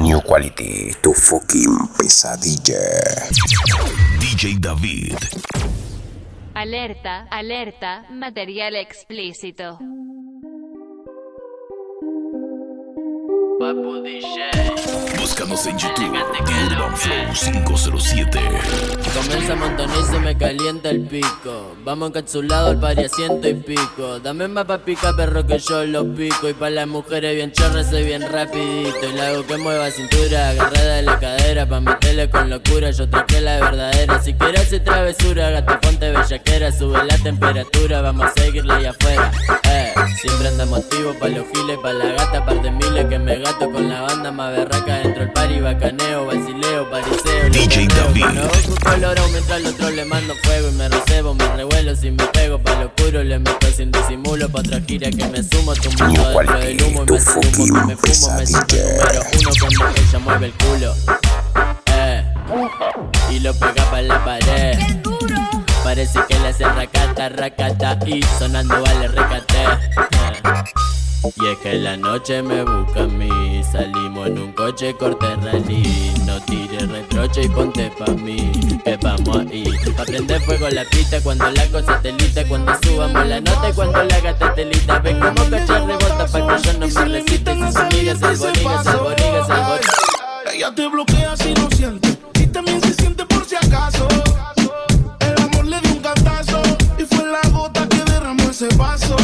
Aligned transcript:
New 0.00 0.20
quality 0.22 0.94
to 1.02 1.12
fucking 1.12 1.88
pesadilla. 1.96 2.78
DJ 4.20 4.58
David. 4.60 5.18
Alerta, 6.54 7.26
alerta, 7.30 8.04
material 8.10 8.76
explícito. 8.76 9.78
Papu 13.58 14.02
DJ. 14.02 14.68
Búscanos 15.18 15.66
en 15.66 15.76
YouTube. 15.76 16.16
Urban 16.70 16.96
Flow 16.96 17.32
507. 17.34 18.40
Comienza 19.14 19.52
a 19.52 19.56
montonar 19.56 19.98
y 19.98 20.04
se 20.04 20.18
me 20.20 20.36
calienta 20.38 20.90
el 20.90 21.02
pico. 21.06 21.74
Vamos 21.84 22.10
encapsulados 22.10 22.70
al 22.70 22.80
pari 22.80 23.04
a 23.04 23.08
ciento 23.08 23.48
y 23.48 23.54
pico. 23.54 24.20
Dame 24.20 24.46
más 24.46 24.64
pa' 24.64 24.78
pica 24.78 25.14
perro 25.16 25.44
que 25.44 25.58
yo 25.58 25.84
lo 25.84 26.14
pico. 26.14 26.48
Y 26.48 26.54
pa' 26.54 26.70
las 26.70 26.86
mujeres 26.86 27.34
bien 27.34 27.50
chorras 27.52 27.90
soy 27.90 28.04
bien 28.04 28.22
rapidito. 28.30 29.08
Y 29.08 29.12
la 29.16 29.28
hago 29.28 29.44
que 29.44 29.56
mueva 29.56 29.90
cintura, 29.90 30.50
agarrada 30.50 30.94
de 30.96 31.02
la 31.02 31.18
cadera. 31.18 31.68
Pa' 31.68 31.80
meterle 31.80 32.30
con 32.30 32.48
locura, 32.48 32.90
yo 32.92 33.08
traje 33.08 33.40
la 33.40 33.58
verdadera. 33.58 34.22
Si 34.22 34.34
quieres 34.34 34.62
hacer 34.62 34.84
travesura, 34.84 35.50
gato 35.50 35.80
ponte 35.80 36.10
bellaquera. 36.10 36.70
Sube 36.70 37.04
la 37.04 37.18
temperatura, 37.18 38.02
vamos 38.02 38.26
a 38.26 38.40
seguirle 38.40 38.72
ahí 38.72 38.86
afuera. 38.86 39.32
Eh, 39.64 39.92
siempre 40.20 40.48
andamos 40.48 40.78
activos 40.80 41.16
pa' 41.16 41.28
los 41.28 41.46
giles, 41.52 41.78
pa' 41.82 41.92
la 41.92 42.06
gata, 42.06 42.44
par 42.44 42.62
de 42.62 42.70
miles 42.70 43.06
que 43.06 43.18
me 43.18 43.36
gato 43.52 43.70
con 43.70 43.88
la 43.88 44.02
banda 44.02 44.30
más 44.30 44.52
berraca 44.52 44.98
dentro 44.98 45.20
del 45.22 45.32
pari, 45.32 45.60
bacaneo, 45.60 46.26
basileo, 46.26 46.90
pariseo. 46.90 47.48
DJ. 47.50 47.88
David. 47.88 48.24
Colorado 48.82 49.28
mientras 49.28 49.58
al 49.58 49.66
otro 49.66 49.90
le 49.90 50.04
mando 50.04 50.34
fuego 50.42 50.68
y 50.68 50.72
me 50.72 50.88
recebo, 50.88 51.34
me 51.34 51.56
revuelo 51.56 51.96
si 51.96 52.10
me 52.10 52.24
pego 52.26 52.58
pa' 52.58 52.74
lo 52.80 52.86
oscuro, 52.86 53.22
le 53.22 53.38
meto 53.38 53.66
sin 53.74 53.90
disimulo 53.90 54.48
pa' 54.48 54.60
otra 54.60 54.80
gira 54.86 55.10
que 55.10 55.24
me 55.26 55.42
sumo, 55.42 55.74
tumbando 55.74 56.28
dentro 56.28 56.58
del 56.58 56.82
humo 56.82 56.98
y 56.98 57.00
me 57.00 57.06
tu 57.06 57.18
sumo 57.18 57.40
que 57.40 57.86
me 57.86 57.96
fumo, 57.96 58.36
me 58.36 58.46
siento 58.46 58.76
número 58.76 59.20
uno 59.38 59.50
cuando 59.58 60.00
ella 60.00 60.18
mueve 60.18 60.46
el 60.46 60.52
culo. 60.52 60.94
Eh, 61.86 62.24
y 63.30 63.40
lo 63.40 63.54
pega 63.54 63.90
pa' 63.90 64.02
la 64.02 64.24
pared. 64.24 64.78
Parece 65.82 66.20
que 66.28 66.38
le 66.40 66.48
hace 66.48 66.64
racata, 66.64 67.28
racata 67.30 67.98
y 68.06 68.22
sonando 68.38 68.82
vale 68.82 69.08
recate. 69.08 69.62
Eh. 69.62 71.07
Y 71.24 71.46
es 71.46 71.58
que 71.58 71.74
la 71.74 71.96
noche 71.96 72.42
me 72.42 72.62
busca 72.64 73.02
a 73.02 73.06
mí. 73.06 73.62
Salimos 73.72 74.28
en 74.28 74.38
un 74.38 74.52
coche 74.52 74.94
corte 74.94 75.26
rally. 75.36 76.14
No 76.28 76.38
tires 76.42 76.88
reproche 76.88 77.44
y 77.44 77.48
ponte 77.48 77.90
pa' 77.98 78.12
mí 78.12 78.52
Que 78.84 78.98
vamos 78.98 79.46
ahí 79.50 79.64
Pa' 79.96 80.04
prender 80.04 80.40
fuego 80.42 80.68
la 80.68 80.84
pista 80.84 81.20
Cuando 81.22 81.50
la 81.50 81.66
cosa 81.68 81.98
telita 82.02 82.46
Cuando 82.46 82.72
subamos 82.82 83.26
la 83.26 83.40
nota 83.40 83.70
y 83.70 83.72
cuando 83.72 84.04
la 84.04 84.20
gata 84.20 84.54
telita 84.54 84.98
Ven 84.98 85.18
como 85.18 85.50
cachar 85.50 85.86
rebota 85.86 86.26
Pa' 86.26 86.46
que 86.46 86.62
yo 86.62 86.72
no 86.74 86.86
me 86.86 87.04
resista 87.18 87.52
Y 87.52 87.56
si 87.56 87.78
borigas, 87.78 88.22
el 88.22 88.36
borigas, 88.36 88.86
el 88.86 88.96
borigas 88.98 89.48
Ella 90.54 90.74
te 90.74 90.88
bloquea 90.88 91.36
si 91.36 91.54
no 91.54 91.70
siente. 91.70 92.18
Y 92.34 92.46
también 92.46 92.80
se 92.82 92.92
siente 92.92 93.24
por 93.24 93.44
si 93.44 93.56
acaso. 93.56 94.06
El 95.20 95.42
amor 95.42 95.66
le 95.66 95.80
dio 95.80 95.92
un 95.92 96.00
cantazo 96.00 96.60
y 96.98 97.04
fue 97.04 97.24
la 97.26 97.48
gota 97.50 97.88
que 97.88 98.02
derramó 98.04 98.50
ese 98.50 98.68
vaso. 98.76 99.16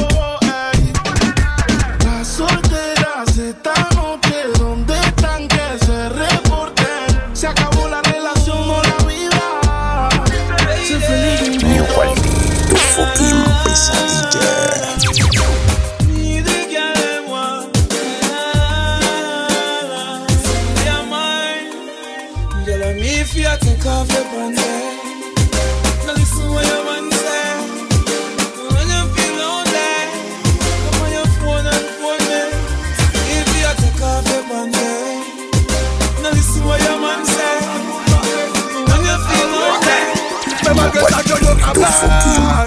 Pesadilla. 40.94 42.66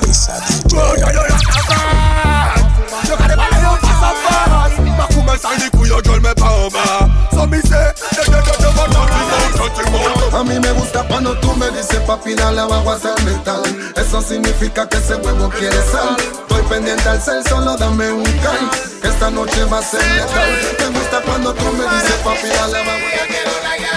A 10.34 10.44
mí 10.44 10.60
me 10.60 10.72
gusta 10.74 11.04
cuando 11.08 11.36
tú 11.40 11.56
me 11.56 11.70
dices 11.72 12.00
papi 12.02 12.36
dale 12.36 12.62
abajo 12.62 12.92
hasta 12.92 13.16
el 13.16 13.24
metal 13.26 13.64
Eso 13.96 14.22
significa 14.22 14.88
que 14.88 14.98
ese 14.98 15.16
huevo 15.16 15.50
quiere 15.50 15.82
sal. 15.92 16.16
Estoy 16.20 16.62
pendiente 16.70 17.10
al 17.10 17.22
cel, 17.22 17.44
solo 17.48 17.76
dame 17.78 18.12
un 18.12 18.24
que 18.24 19.08
Esta 19.08 19.32
noche 19.32 19.64
va 19.66 19.80
a 19.80 19.82
ser 19.82 20.04
letal. 20.04 20.50
Me 20.80 21.00
gusta 21.00 21.22
cuando 21.22 21.54
tú 21.54 21.66
me 21.74 21.84
dices 21.96 22.16
papi 22.24 22.48
dale 22.48 22.78
abajo 22.80 23.97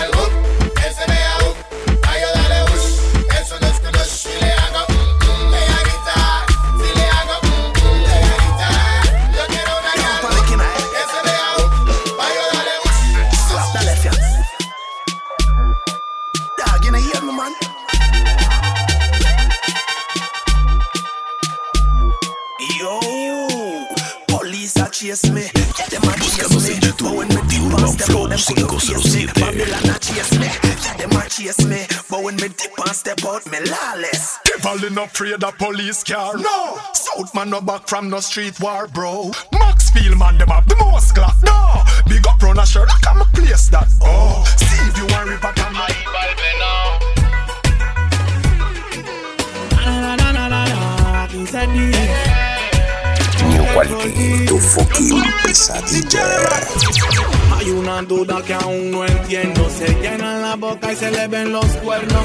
507. 28.56 29.34
Babylon 29.34 29.94
a 29.94 29.98
chase 29.98 30.38
me. 30.38 30.48
Them 30.98 31.12
a 31.12 31.28
chase 31.28 31.64
me. 31.66 31.86
But 32.08 32.24
when 32.24 32.36
me 32.36 32.48
dip 32.48 32.78
and 32.78 32.96
step 32.96 33.24
out, 33.24 33.46
me 33.50 33.58
lawless. 33.70 34.38
Devil 34.44 34.90
no 34.90 35.04
afraid 35.04 35.42
of 35.42 35.58
police 35.58 36.02
car. 36.02 36.36
No. 36.36 36.78
South 36.92 37.34
man 37.34 37.50
no 37.50 37.60
back 37.60 37.88
from 37.88 38.10
no 38.10 38.20
street 38.20 38.58
war, 38.60 38.88
bro. 38.88 39.30
Maxfield 39.52 40.18
man 40.18 40.38
them 40.38 40.48
have 40.48 40.68
the 40.68 40.76
most 40.76 41.14
clock. 41.14 41.36
No. 41.42 41.82
Big 42.08 42.26
up 42.26 42.42
run 42.42 42.58
a 42.58 42.66
shirt, 42.66 42.88
I 42.90 42.98
come 43.00 43.20
a 43.20 43.24
place 43.26 43.68
that. 43.68 43.88
Oh. 44.02 44.44
See 44.56 44.88
if 44.88 44.96
you 44.98 45.06
want 45.14 45.30
rip 45.30 45.44
a 45.44 45.52
can. 45.52 45.70
New 51.52 52.29
quality 53.74 54.46
to 54.46 54.58
fucking 54.58 55.22
pesadilla. 55.42 56.24
Hay 57.56 57.70
una 57.70 58.02
duda 58.02 58.42
que 58.42 58.54
aún 58.54 58.90
no 58.90 59.04
entiendo. 59.04 59.68
Se 59.70 59.88
llenan 60.00 60.42
la 60.42 60.56
boca 60.56 60.92
y 60.92 60.96
se 60.96 61.10
le 61.10 61.28
ven 61.28 61.52
los 61.52 61.66
cuernos. 61.84 62.24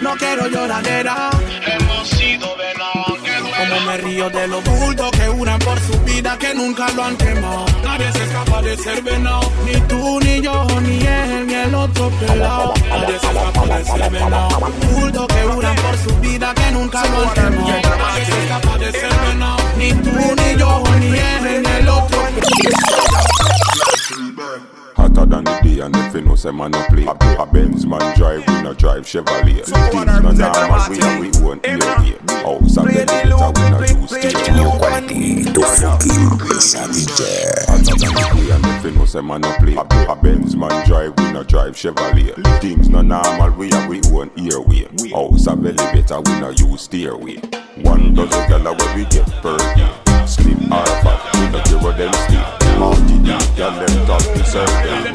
No 0.00 0.14
quiero 0.16 0.48
lloradera. 0.48 1.30
Hemos 1.66 2.08
sido 2.08 2.48
venados. 2.56 3.15
Como 3.56 3.80
me 3.86 3.96
río 3.96 4.28
de 4.28 4.48
los 4.48 4.62
bultos 4.64 5.10
que 5.12 5.26
juran 5.28 5.58
por 5.60 5.78
su 5.80 5.98
vida 6.00 6.36
que 6.38 6.54
nunca 6.54 6.90
lo 6.92 7.04
han 7.04 7.16
quemado. 7.16 7.64
Nadie 7.82 8.12
se 8.12 8.24
escapa 8.24 8.62
de 8.62 8.76
ser 8.76 9.02
venado. 9.02 9.50
Ni 9.64 9.80
tú, 9.82 10.20
ni 10.20 10.40
yo, 10.42 10.66
ni 10.82 10.98
él, 11.06 11.46
ni 11.46 11.54
el 11.54 11.74
otro 11.74 12.10
pelado. 12.10 12.74
Nadie 12.88 13.18
se 13.18 13.26
escapa 13.26 13.78
de 13.78 13.84
ser 13.84 14.10
venado. 14.10 14.48
Bultos 14.92 15.26
que 15.28 15.42
juran 15.42 15.76
por 15.76 15.96
su 15.98 16.20
vida 16.20 16.54
que 16.54 16.70
nunca 16.72 17.02
lo 17.06 17.28
han 17.28 17.34
quemado. 17.34 17.96
Nadie 17.98 18.24
se 18.26 18.42
escapa 18.42 18.78
de 18.78 18.92
ser 18.92 19.14
venado. 19.26 19.56
Ni 19.78 19.92
tú, 19.92 20.10
ni 20.10 20.58
yo, 20.58 20.82
ni 21.00 21.06
él, 21.06 21.62
ni 21.62 21.70
el 21.70 21.88
otro 21.88 22.16
Hotter 25.06 25.26
than 25.26 25.44
the 25.44 25.60
day. 25.62 25.78
And 25.78 25.94
if 25.94 26.14
you 26.14 26.22
know 26.22 26.34
say 26.34 26.50
man 26.50 26.72
no 26.72 26.84
play. 26.88 27.06
A 27.06 27.46
Benz 27.46 27.86
man 27.86 28.16
drive, 28.16 28.44
we 28.48 28.62
no 28.62 28.74
drive 28.74 29.04
Chevrolet. 29.04 29.64
Things 29.64 29.94
no 29.94 30.32
normal, 30.32 30.82
we 30.90 30.98
we 31.20 31.30
own 31.46 31.60
House 32.42 32.76
elevator, 32.76 33.52
we 33.54 33.70
no 33.70 33.80
use 33.86 34.12
New 34.50 34.70
quality 34.78 35.44
to 35.44 35.62
fucking. 35.62 36.10
Hotter 36.10 36.74
than 36.74 36.90
the 36.90 37.04
day. 37.16 38.52
And 38.52 38.66
if 38.66 38.84
you 38.84 38.90
know 38.98 39.04
say 39.04 39.20
man 39.20 39.42
no 39.42 39.56
play. 39.58 39.76
A 39.76 40.16
Benz 40.16 40.56
man 40.56 40.84
drive, 40.88 41.16
we 41.18 41.32
no 41.32 41.44
drive 41.44 41.74
Chevrolet. 41.74 42.60
Things 42.60 42.88
no 42.88 43.00
normal, 43.00 43.50
we 43.50 43.70
we 43.86 44.00
own 44.10 44.30
airway 44.36 44.88
House 45.12 45.46
and 45.46 45.66
elevator, 45.66 46.20
we 46.20 46.40
no 46.40 46.50
use 46.50 46.82
stairway 46.82 47.36
One 47.82 48.14
dozen 48.14 48.48
gala 48.48 48.72
where 48.74 48.96
we 48.96 49.04
get 49.04 49.26
per 49.40 49.56
day 49.74 50.05
Slim 50.26 50.72
or 50.72 50.84
fat, 51.02 51.22
we 51.34 51.48
no 51.50 51.62
care 51.62 51.78
what 51.78 51.96
them 51.96 52.12
stay 52.12 52.42
Party 52.78 53.16
day, 53.22 53.38
girl 53.56 53.70
them 53.70 54.06
talk, 54.06 54.26
we 54.34 54.42
serve 54.42 54.66
them. 54.66 55.06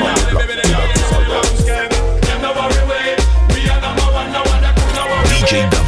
On 0.00 0.14
the 0.16 0.30
block, 0.30 0.48
we 0.48 0.54
no 0.72 0.80
kiss 0.94 1.12
a 1.12 1.20
rose 1.28 1.68
DJ 5.28 5.70
David. 5.70 5.87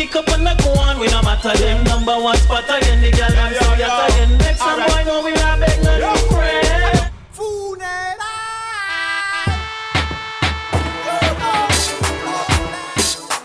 kick 0.00 0.16
up 0.16 0.28
and 0.28 0.48
I 0.48 0.54
go 0.56 0.72
on. 0.80 0.98
We 0.98 1.08
no 1.08 1.20
matter 1.22 1.52
them 1.58 1.84
number 1.84 2.16
one 2.16 2.36
spot 2.36 2.64
again. 2.64 3.00
The 3.02 3.10
girl 3.10 3.28
yeah, 3.30 3.50
yeah, 3.50 3.76
yeah. 3.76 4.06
again. 4.06 4.38
Make 4.38 4.56
some 4.56 4.78
right. 4.78 4.99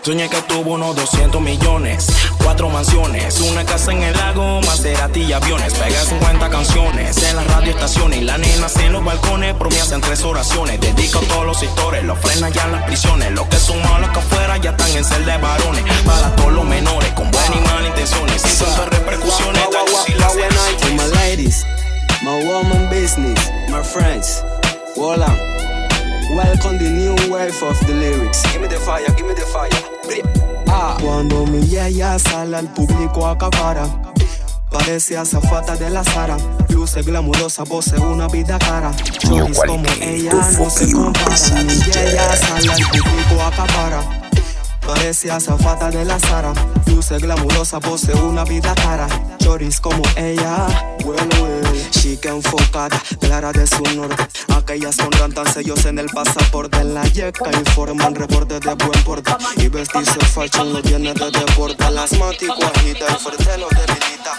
Soñé 0.06 0.28
que 0.28 0.40
tuvo 0.42 0.74
unos 0.74 0.94
200 0.94 1.42
millones, 1.42 2.06
cuatro 2.44 2.68
mansiones, 2.68 3.40
una 3.40 3.66
casa 3.66 3.90
en 3.90 4.04
el 4.04 4.16
lago, 4.16 4.60
Maserati 4.60 5.22
y 5.22 5.32
aviones. 5.32 5.74
Pegué 5.74 5.98
50 5.98 6.48
canciones 6.48 7.20
en 7.24 7.34
las 7.34 7.44
radioestaciones 7.48 8.20
y 8.20 8.24
las 8.24 8.38
nenas 8.38 8.76
en 8.76 8.92
los 8.92 9.04
balcones. 9.04 9.54
Por 9.54 9.68
mí 9.68 9.76
hacen 9.80 10.00
tres 10.00 10.22
oraciones. 10.22 10.80
Dedico 10.80 11.18
a 11.18 11.22
todos 11.22 11.46
los 11.46 11.58
sectores, 11.58 12.04
los 12.04 12.20
frenan 12.20 12.52
ya 12.52 12.66
en 12.66 12.72
las 12.74 12.84
prisiones. 12.84 13.32
Los 13.32 13.48
que 13.48 13.56
son 13.56 13.82
malos 13.82 14.10
que 14.10 14.20
afuera 14.20 14.56
ya 14.58 14.70
están 14.70 14.96
en 14.96 15.04
celda 15.04 15.38
de 15.38 15.42
varones. 15.42 15.82
Para 16.04 16.36
todos 16.36 16.52
los 16.52 16.64
menores 16.64 17.10
con 17.14 17.28
buenas 17.32 17.56
y 17.56 17.60
malas 17.62 17.88
intenciones. 17.88 18.42
Sin 18.42 18.64
tantas 18.64 18.88
repercusiones, 18.90 19.62
my 20.92 21.16
ladies, 21.16 21.66
my 22.22 22.44
woman 22.44 22.88
business, 22.90 23.50
my 23.70 23.82
friends, 23.82 24.44
Walla. 24.94 25.55
Welcome 26.30 26.78
the 26.78 26.90
new 26.90 27.14
wave 27.32 27.62
of 27.62 27.78
the 27.86 27.94
lyrics. 27.94 28.42
Give 28.52 28.60
me 28.60 28.68
the 28.68 28.76
fire, 28.80 29.06
give 29.16 29.26
me 29.26 29.34
the 29.34 29.46
fire. 29.46 29.70
Ah. 30.68 30.98
Cuando 31.00 31.46
mi 31.46 31.60
yaya 31.66 32.18
sale 32.18 32.56
al 32.56 32.66
público 32.74 33.26
acapara. 33.26 33.86
Parece 34.70 35.16
azafata 35.16 35.76
de 35.76 35.88
la 35.88 36.02
Sara. 36.02 36.36
Luce 36.70 37.02
glamurosa, 37.02 37.64
pose 37.64 37.96
una 37.98 38.26
vida 38.26 38.58
cara. 38.58 38.92
Choris 39.22 39.60
como 39.66 39.86
ella 40.00 40.32
no 40.58 40.68
se 40.68 40.92
compara. 40.92 41.62
Mi 41.64 41.74
yaya 41.92 42.36
sale 42.36 42.72
al 42.72 42.82
público 42.90 43.42
acapara. 43.42 44.25
Parece 44.86 45.30
azafata 45.30 45.90
de 45.90 46.04
la 46.04 46.18
Sara. 46.18 46.52
Luce 46.86 47.18
glamurosa, 47.18 47.80
pose 47.80 48.12
una 48.14 48.44
vida 48.44 48.72
cara. 48.74 49.08
Choris 49.38 49.80
como 49.80 50.02
ella. 50.16 50.66
Well, 51.04 51.28
well. 51.42 51.90
Chica 51.90 52.30
enfocada, 52.30 53.02
clara 53.20 53.52
de 53.52 53.66
su 53.66 53.82
norte. 53.96 54.26
Aquellas 54.54 54.96
con 54.96 55.10
tantos 55.10 55.50
sellos 55.50 55.84
en 55.86 55.98
el 55.98 56.06
pasaporte. 56.06 56.78
En 56.78 56.94
la 56.94 57.04
yeca 57.04 57.50
informan 57.52 58.14
reportes 58.14 58.60
de 58.60 58.74
buen 58.74 59.04
porte. 59.04 59.32
Y 59.56 59.68
vestirse 59.68 60.20
fashion 60.20 60.72
lo 60.72 60.80
viene 60.82 61.12
de 61.14 61.30
deporte. 61.30 61.90
Las 61.90 62.12
maticuajitas, 62.18 63.10
el 63.10 63.16
fuerte 63.16 63.58
lo 63.58 63.68
debilita. 63.68 64.32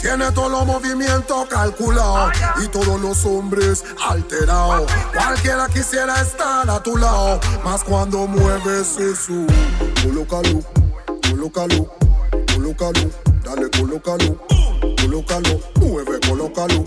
Tiene 0.00 0.32
todos 0.32 0.50
los 0.50 0.66
movimientos 0.66 1.48
calculados 1.48 2.32
y 2.62 2.68
todos 2.68 3.00
los 3.00 3.24
hombres 3.24 3.84
alterados. 4.08 4.90
Cualquiera 5.14 5.68
quisiera 5.68 6.20
estar 6.20 6.68
a 6.68 6.82
tu 6.82 6.96
lado, 6.96 7.38
más 7.64 7.84
cuando 7.84 8.26
mueves 8.26 8.98
eso. 8.98 9.46
Colócalo, 10.02 10.62
colócalo, 11.28 11.86
colócalo, 12.54 13.10
dale, 13.44 13.70
colócalo, 13.70 14.36
colócalo, 14.96 15.60
mueve, 15.78 16.18
colócalo, 16.26 16.84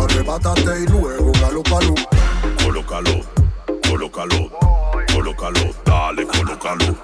arrebátate 0.00 0.80
y 0.82 0.86
luego 0.86 1.32
galópalo. 1.40 1.94
Colócalo, 2.62 3.20
colócalo, 3.88 4.50
colócalo, 5.12 5.74
dale, 5.84 6.26
colócalo, 6.26 6.96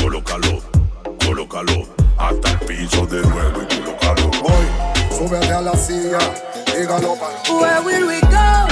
colócalo, 0.00 0.62
colócalo, 1.24 1.86
hasta 2.18 2.50
el 2.50 2.58
piso 2.66 3.06
de 3.06 3.22
nuevo 3.22 3.62
y 3.62 3.80
colócalo. 3.80 4.30
Voy, 4.42 4.66
súbete 5.16 5.52
a 5.52 5.60
la 5.62 5.76
silla 5.76 6.18
y 6.78 6.84
galópalo. 6.84 7.58
Where 7.58 7.80
will 7.80 8.06
we 8.06 8.20
go? 8.20 8.66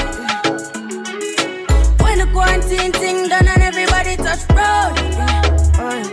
When 2.04 2.18
the 2.18 2.26
quarantine 2.34 2.92
thing 2.92 3.28
done 3.28 3.48
and 3.48 3.62
everybody 3.62 4.16
touch 4.16 4.46
road. 4.50 5.47
Uh, 5.88 6.04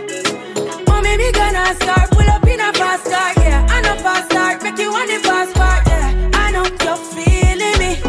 Mommy, 0.86 1.18
we 1.18 1.30
gonna 1.32 1.74
start, 1.74 2.08
pull 2.12 2.26
up 2.30 2.46
in 2.46 2.60
a 2.60 2.72
fast 2.72 3.04
car, 3.04 3.34
yeah. 3.44 3.66
I 3.68 3.82
know 3.82 3.94
fast 3.96 4.30
start, 4.30 4.62
make 4.62 4.78
you 4.78 4.90
want 4.90 5.10
the 5.10 5.18
fast 5.18 5.54
part, 5.54 5.86
yeah. 5.86 6.30
I 6.32 6.50
know 6.50 6.64
you're 6.64 6.96
feeling 7.12 7.76
me, 7.76 8.00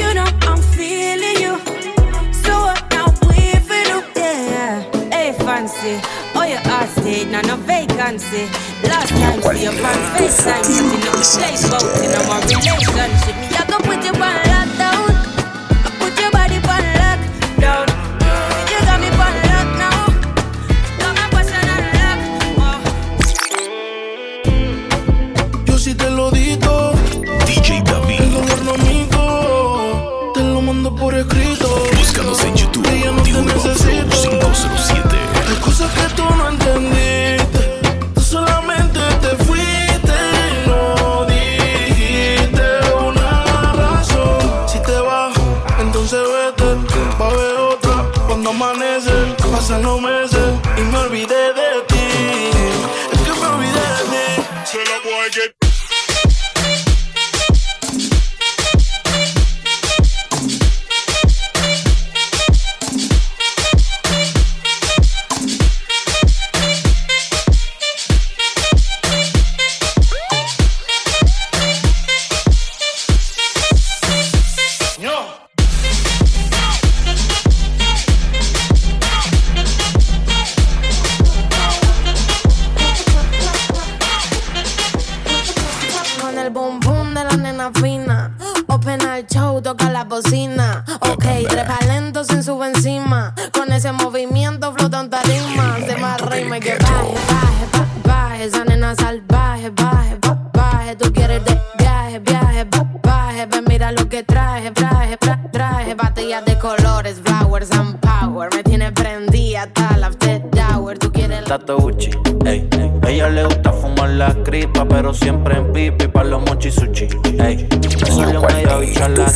you 0.00 0.14
know 0.14 0.24
I'm 0.48 0.62
feeling 0.72 1.36
you. 1.44 1.60
So 2.32 2.56
what 2.64 2.80
now 2.90 3.12
we 3.28 3.52
feel 3.68 4.00
do, 4.14 4.20
yeah. 4.20 4.80
Hey, 5.12 5.34
fancy, 5.34 6.00
oh 6.34 6.44
your 6.48 6.60
heart 6.60 6.88
stayed, 6.88 7.28
now 7.32 7.42
no 7.42 7.56
vacancy. 7.56 8.48
Last 8.88 9.10
time 9.10 9.42
see 9.42 9.64
your 9.64 9.72
man 9.72 10.00
FaceTime, 10.16 10.64
sitting 10.64 10.88
in 10.88 11.00
the 11.04 11.12
place, 11.36 11.68
but 11.68 11.84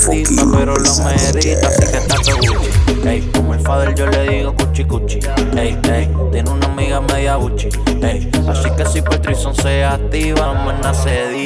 pero 0.07 0.75
lo 0.77 0.95
merita, 1.05 1.69
así 1.69 1.87
que 1.93 2.01
Tato 2.09 2.37
Gucci, 2.37 3.09
ey. 3.09 3.21
Como 3.35 3.55
el 3.55 3.61
father 3.61 3.95
yo 3.95 4.07
le 4.07 4.29
digo 4.29 4.55
cuchi 4.55 4.85
cuchi, 4.85 5.21
ey, 5.57 5.79
ey. 5.85 6.11
Tiene 6.33 6.51
una 6.51 6.67
amiga 6.67 7.01
media 7.01 7.37
buchi, 7.37 7.69
ey. 8.03 8.31
Así 8.49 8.71
que 8.77 8.85
si 8.87 9.03
Patrison 9.03 9.55
se 9.55 9.85
activa, 9.85 10.55
mañana 10.55 10.93
se 10.95 11.29
diga, 11.29 11.42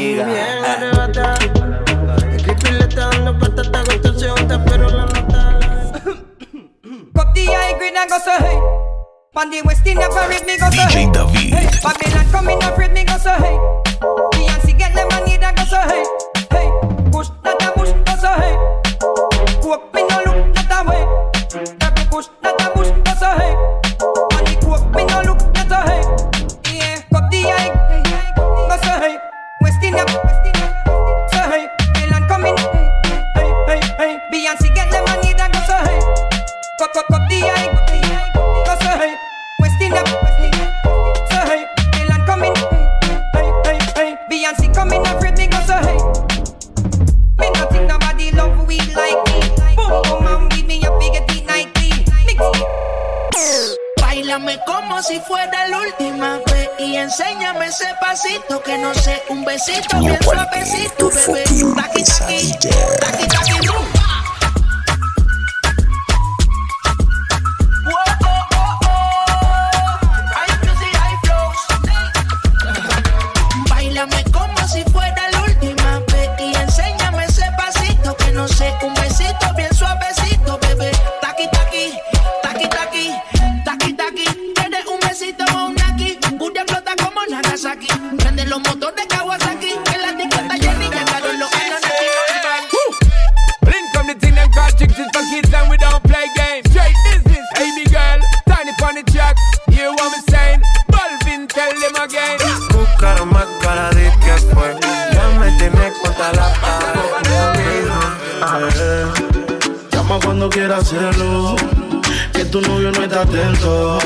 atento. 113.16 113.99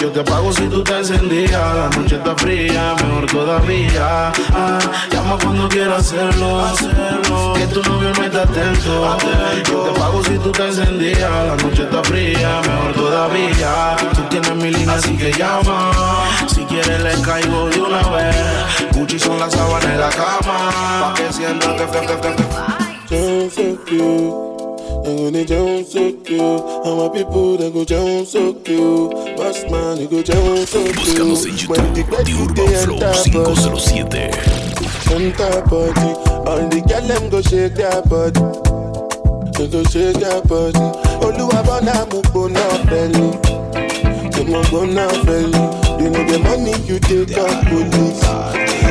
Yo 0.00 0.10
te 0.10 0.22
pago 0.22 0.52
si 0.52 0.66
tú 0.68 0.82
te 0.82 0.98
encendías. 0.98 1.52
La 1.52 1.88
noche 1.96 2.16
está 2.16 2.34
fría, 2.36 2.94
mejor 3.02 3.26
todavía. 3.26 4.32
Ah, 4.52 4.78
llama 5.10 5.38
cuando 5.42 5.68
quieras 5.68 6.00
hacerlo. 6.00 6.64
Que 7.54 7.66
tu 7.68 7.82
novio 7.82 8.12
no 8.16 8.24
está 8.24 8.42
atento. 8.42 9.18
Yo 9.68 9.78
te 9.82 10.00
pago 10.00 10.24
si 10.24 10.38
tú 10.38 10.52
te 10.52 10.66
encendías. 10.66 11.30
La 11.30 11.56
noche 11.56 11.82
está 11.82 12.02
fría, 12.04 12.60
mejor 12.62 12.92
todavía. 12.94 13.96
Tú 14.14 14.22
tienes 14.30 14.54
mi 14.54 14.70
línea, 14.70 14.94
así 14.94 15.16
que 15.16 15.32
llama. 15.32 15.92
Si 16.46 16.62
quieres, 16.64 17.00
le 17.02 17.20
caigo 17.22 17.68
de 17.68 17.80
una 17.80 18.02
vez. 18.10 18.36
Gucci 18.92 19.18
son 19.18 19.38
las 19.38 19.52
sábanas 19.52 19.84
en 19.84 20.00
la 20.00 20.10
cama. 20.10 20.70
Pa' 21.00 21.14
que 21.14 21.32
sientas 21.32 21.74
que, 21.74 23.08
que, 23.08 23.50
que, 23.54 23.78
que, 23.86 24.45
cute. 25.06 25.18
I'm 25.18 25.32
gonna 25.32 25.44
jump 25.44 25.86
so 25.86 26.12
cute. 26.22 26.40
And 26.40 26.98
my 26.98 27.08
people 27.08 27.56
they 27.56 27.70
go 27.70 27.84
jump 27.84 28.26
so 28.26 28.54
cute. 28.54 29.36
Boss 29.36 29.64
man, 29.70 29.98
you 29.98 30.08
go 30.08 30.22
jump 30.22 30.68
so 30.68 30.82
cute. 30.84 30.96
Búscanos 30.96 31.46
en 31.46 31.56
YouTube, 31.56 31.94
The 31.94 32.02
Urban 32.42 32.74
Flow 32.84 32.98
507. 32.98 34.32
Enter 35.08 35.62
body, 35.70 36.10
all 36.46 36.68
the 36.68 36.80
girl 36.88 37.06
them 37.06 37.30
go 37.30 37.40
shake 37.40 37.74
their 37.74 38.02
body. 38.02 38.40
They 39.56 39.68
go 39.68 39.82
shake 39.84 40.18
their 40.18 40.42
body. 40.42 40.86
Oluwa 41.22 41.62
bona 41.64 42.06
mu 42.10 42.20
bona 42.32 42.64
belly. 42.90 43.28
They 44.32 44.44
mo 44.44 44.60
bona 44.70 45.06
belly. 45.24 45.64
They 45.96 46.10
know 46.10 46.24
the 46.26 46.38
money 46.42 46.74
you 46.84 46.98
take 47.00 47.38
up 47.38 47.64
police. 47.68 48.22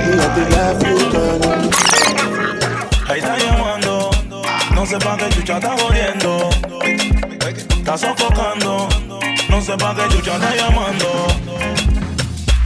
You 0.06 0.14
have 0.18 0.34
to 0.36 0.44
laugh 0.56 0.82
you 0.88 0.98
down. 1.12 1.70
Ahí 3.08 3.20
está 3.20 3.38
llamando, 3.38 3.65
no 4.86 4.92
sé 4.92 5.00
pa' 5.00 5.18
qué 5.18 5.30
chucha 5.30 5.58
está 5.58 5.76
jodiendo. 5.80 6.50
Está 7.76 7.98
sofocando, 7.98 8.88
no 9.50 9.60
sé 9.60 9.76
pa' 9.78 9.96
qué 9.96 10.16
chucha 10.16 10.36
está 10.36 10.56
llamando. 10.56 11.28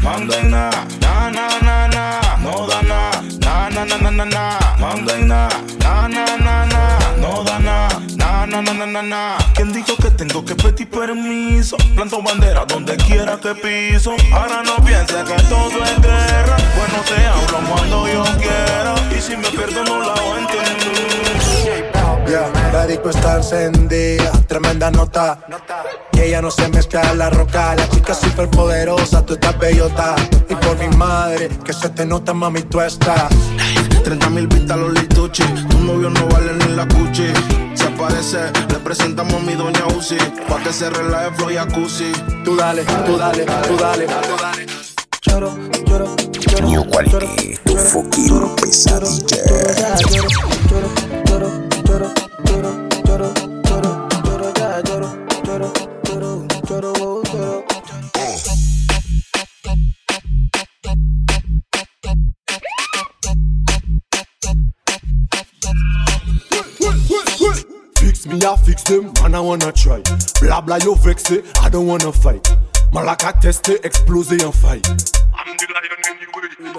Mando 0.01 0.33
en 0.35 0.51
na, 0.51 0.69
na 0.99 1.29
na 1.29 1.47
na 1.61 1.88
na, 1.88 2.19
no 2.43 2.67
da 2.67 2.81
na, 2.81 3.11
na 3.39 3.69
na 3.69 3.85
na 3.85 3.97
na 3.97 4.11
na 4.11 4.25
na. 4.25 4.59
Na, 4.79 6.07
na 6.09 6.25
na 6.25 6.38
na 6.38 6.65
na, 6.65 6.99
no 7.21 7.43
da 7.45 7.57
na, 7.59 7.88
na 8.17 8.45
na 8.45 8.61
na 8.61 8.73
na 8.73 8.85
na 8.85 9.01
na. 9.01 9.38
¿Quién 9.55 9.71
dijo 9.71 9.95
que 9.95 10.11
tengo 10.11 10.43
que 10.43 10.55
pedir 10.55 10.89
permiso? 10.89 11.77
Planto 11.95 12.21
bandera 12.21 12.65
donde 12.65 12.97
quiera 12.97 13.39
que 13.39 13.55
piso. 13.55 14.15
Ahora 14.33 14.61
no 14.61 14.75
pienses 14.83 15.23
que 15.23 15.41
todo 15.43 15.83
es 15.85 16.01
guerra. 16.01 16.57
Bueno 16.75 16.99
te 17.07 17.25
hablo 17.25 17.59
cuando 17.69 18.07
yo 18.09 18.23
quiera 18.39 18.93
y 19.17 19.21
si 19.21 19.38
me 19.38 19.49
pierdo 19.51 19.85
no 19.85 19.99
la 19.99 20.13
entiendo. 20.38 20.79
Yeah, 20.89 21.18
la 21.18 21.18
disco 22.88 23.09
está 23.09 23.38
encendida, 23.38 24.31
tremenda 24.47 24.91
nota. 24.91 25.39
Que 26.11 26.27
ella 26.27 26.41
no 26.41 26.51
se 26.51 26.67
mezcla 26.69 27.01
a 27.01 27.13
la 27.13 27.29
roca. 27.29 27.75
La 27.75 27.89
chica 27.89 28.13
super 28.13 28.49
poderosa, 28.49 29.25
tú 29.25 29.33
estás 29.33 29.57
bellota. 29.57 30.15
Y 30.49 30.55
por 30.55 30.77
mi 30.77 30.88
madre, 30.97 31.49
que 31.63 31.73
se 31.73 31.89
te 31.89 32.05
nota, 32.05 32.33
mami, 32.33 32.61
tú 32.63 32.81
estás. 32.81 33.29
30 34.03 34.29
mil 34.29 34.47
vistas 34.47 34.77
los 34.77 34.93
lituchi. 34.93 35.43
Tu 35.43 35.79
novio 35.79 36.09
no 36.09 36.27
vale 36.27 36.53
ni 36.53 36.75
la 36.75 36.88
cuchi. 36.88 37.31
Se 37.75 37.88
aparece, 37.88 38.51
le 38.69 38.79
presentamos 38.79 39.33
a 39.35 39.39
mi 39.39 39.53
doña 39.53 39.85
Uzi. 39.97 40.17
Pa' 40.47 40.61
que 40.63 40.73
se 40.73 40.89
relaje 40.89 41.31
flow 41.35 41.51
y 41.51 41.55
jacuzzi. 41.55 42.11
Tú 42.43 42.55
dale, 42.55 42.83
tú 42.83 43.17
dale, 43.17 43.45
tú 43.45 43.77
dale, 43.77 44.05
tú 44.05 44.35
dale. 44.41 44.65
Lloro, 45.21 45.55
lloro, 45.85 46.15
lloro. 46.31 46.67
New 46.67 46.83
quality, 46.89 47.57
tu 47.65 47.75
fucking 47.75 48.55
pesadilla. 48.55 49.38
them, 68.89 69.13
man, 69.22 69.36
I 69.36 69.39
wanna 69.39 69.72
try. 69.72 70.01
Blah 70.41 70.62
blah, 70.62 70.77
you 70.77 70.96
vex 70.96 71.29
it, 71.31 71.46
I 71.63 71.69
don't 71.69 71.88
wanna 71.88 72.12
fight. 72.12 72.43
Malaka 72.91 73.34
teste, 73.39 73.79
explose 73.84 74.31
and 74.31 74.53
fight. 74.53 74.86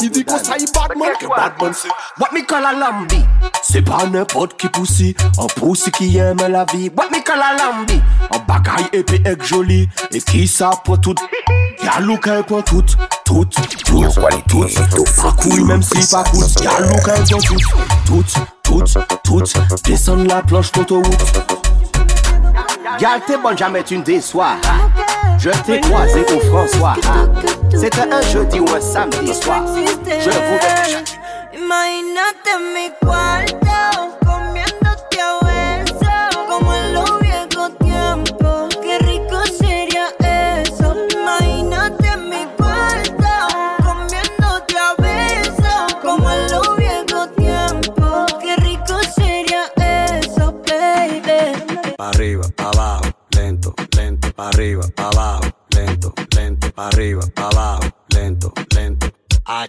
Il 0.03 0.11
dit 0.11 0.25
qu'on 0.25 0.39
saille 0.39 0.65
Batman, 0.75 1.13
que 1.19 1.27
Batman 1.27 1.73
c'est. 1.73 1.89
What 2.19 2.33
me 2.33 2.45
call 2.45 2.65
a 2.65 2.73
lambi? 2.73 3.25
C'est 3.63 3.83
pas 3.83 4.07
n'importe 4.07 4.57
qui 4.59 4.69
poussi, 4.69 5.15
un 5.39 5.47
poussi 5.47 5.91
qui 5.91 6.17
aime 6.17 6.39
la 6.49 6.65
vie. 6.73 6.91
What 6.97 7.11
me 7.11 7.23
call 7.23 7.41
a 7.41 7.57
lambi? 7.57 8.01
Un 8.31 8.39
bagaille 8.41 8.89
épais 8.93 9.23
et 9.25 9.45
joli, 9.45 9.89
et 10.13 10.21
qui 10.21 10.49
ça 10.49 10.71
pour 10.85 11.01
tout? 11.01 11.15
Galou 11.83 12.19
qu'elle 12.19 12.45
pour 12.45 12.65
tout, 12.65 12.83
tout, 13.25 13.45
tout, 13.45 13.63
tout. 14.49 14.67
Facouille 15.07 15.65
même 15.65 15.83
si 15.83 16.07
pas 16.11 16.25
coûte, 16.25 16.63
galou 16.63 16.97
qu'elle 17.05 17.25
pour 17.25 17.43
tout, 18.05 18.25
tout, 18.63 18.85
tout, 18.85 18.85
tout. 19.25 19.43
Descendre 19.85 20.27
la 20.27 20.43
planche 20.43 20.73
d'autoroute. 20.73 21.60
Gal 22.99 23.21
t'es 23.27 23.37
bonne, 23.37 23.57
jamais 23.57 23.83
tu 23.83 23.99
ne 23.99 24.03
déçois. 24.03 24.57
Je 25.39 25.51
t'ai 25.65 25.81
croisé 25.81 26.25
au 26.35 26.41
François. 26.41 26.95
C'était 27.71 28.13
un 28.13 28.21
jeudi 28.23 28.61
ou 28.61 28.67
un 28.75 28.81
samedi 28.81 29.35
soir. 29.35 29.63
Je 30.07 30.31
cuarto, 33.01 33.60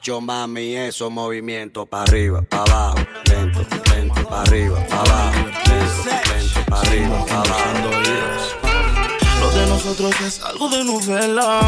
Hacho 0.02 0.20
mami, 0.20 0.76
esos 0.76 1.12
movimientos 1.12 1.88
pa' 1.88 2.02
arriba, 2.02 2.42
pa' 2.42 2.64
abajo, 2.64 2.96
lento, 3.26 3.60
lento, 3.94 4.28
pa' 4.28 4.42
arriba, 4.42 4.84
pa' 4.90 5.00
abajo, 5.00 5.38
lento, 5.38 6.02
lento, 6.34 6.66
pa' 6.68 6.82
arriba, 6.82 7.26
pa' 7.28 7.36
abajo. 7.36 7.62
Lo 9.42 9.52
de 9.52 9.68
nosotros 9.68 10.22
es 10.22 10.42
algo 10.42 10.70
de 10.70 10.84
novela. 10.84 11.62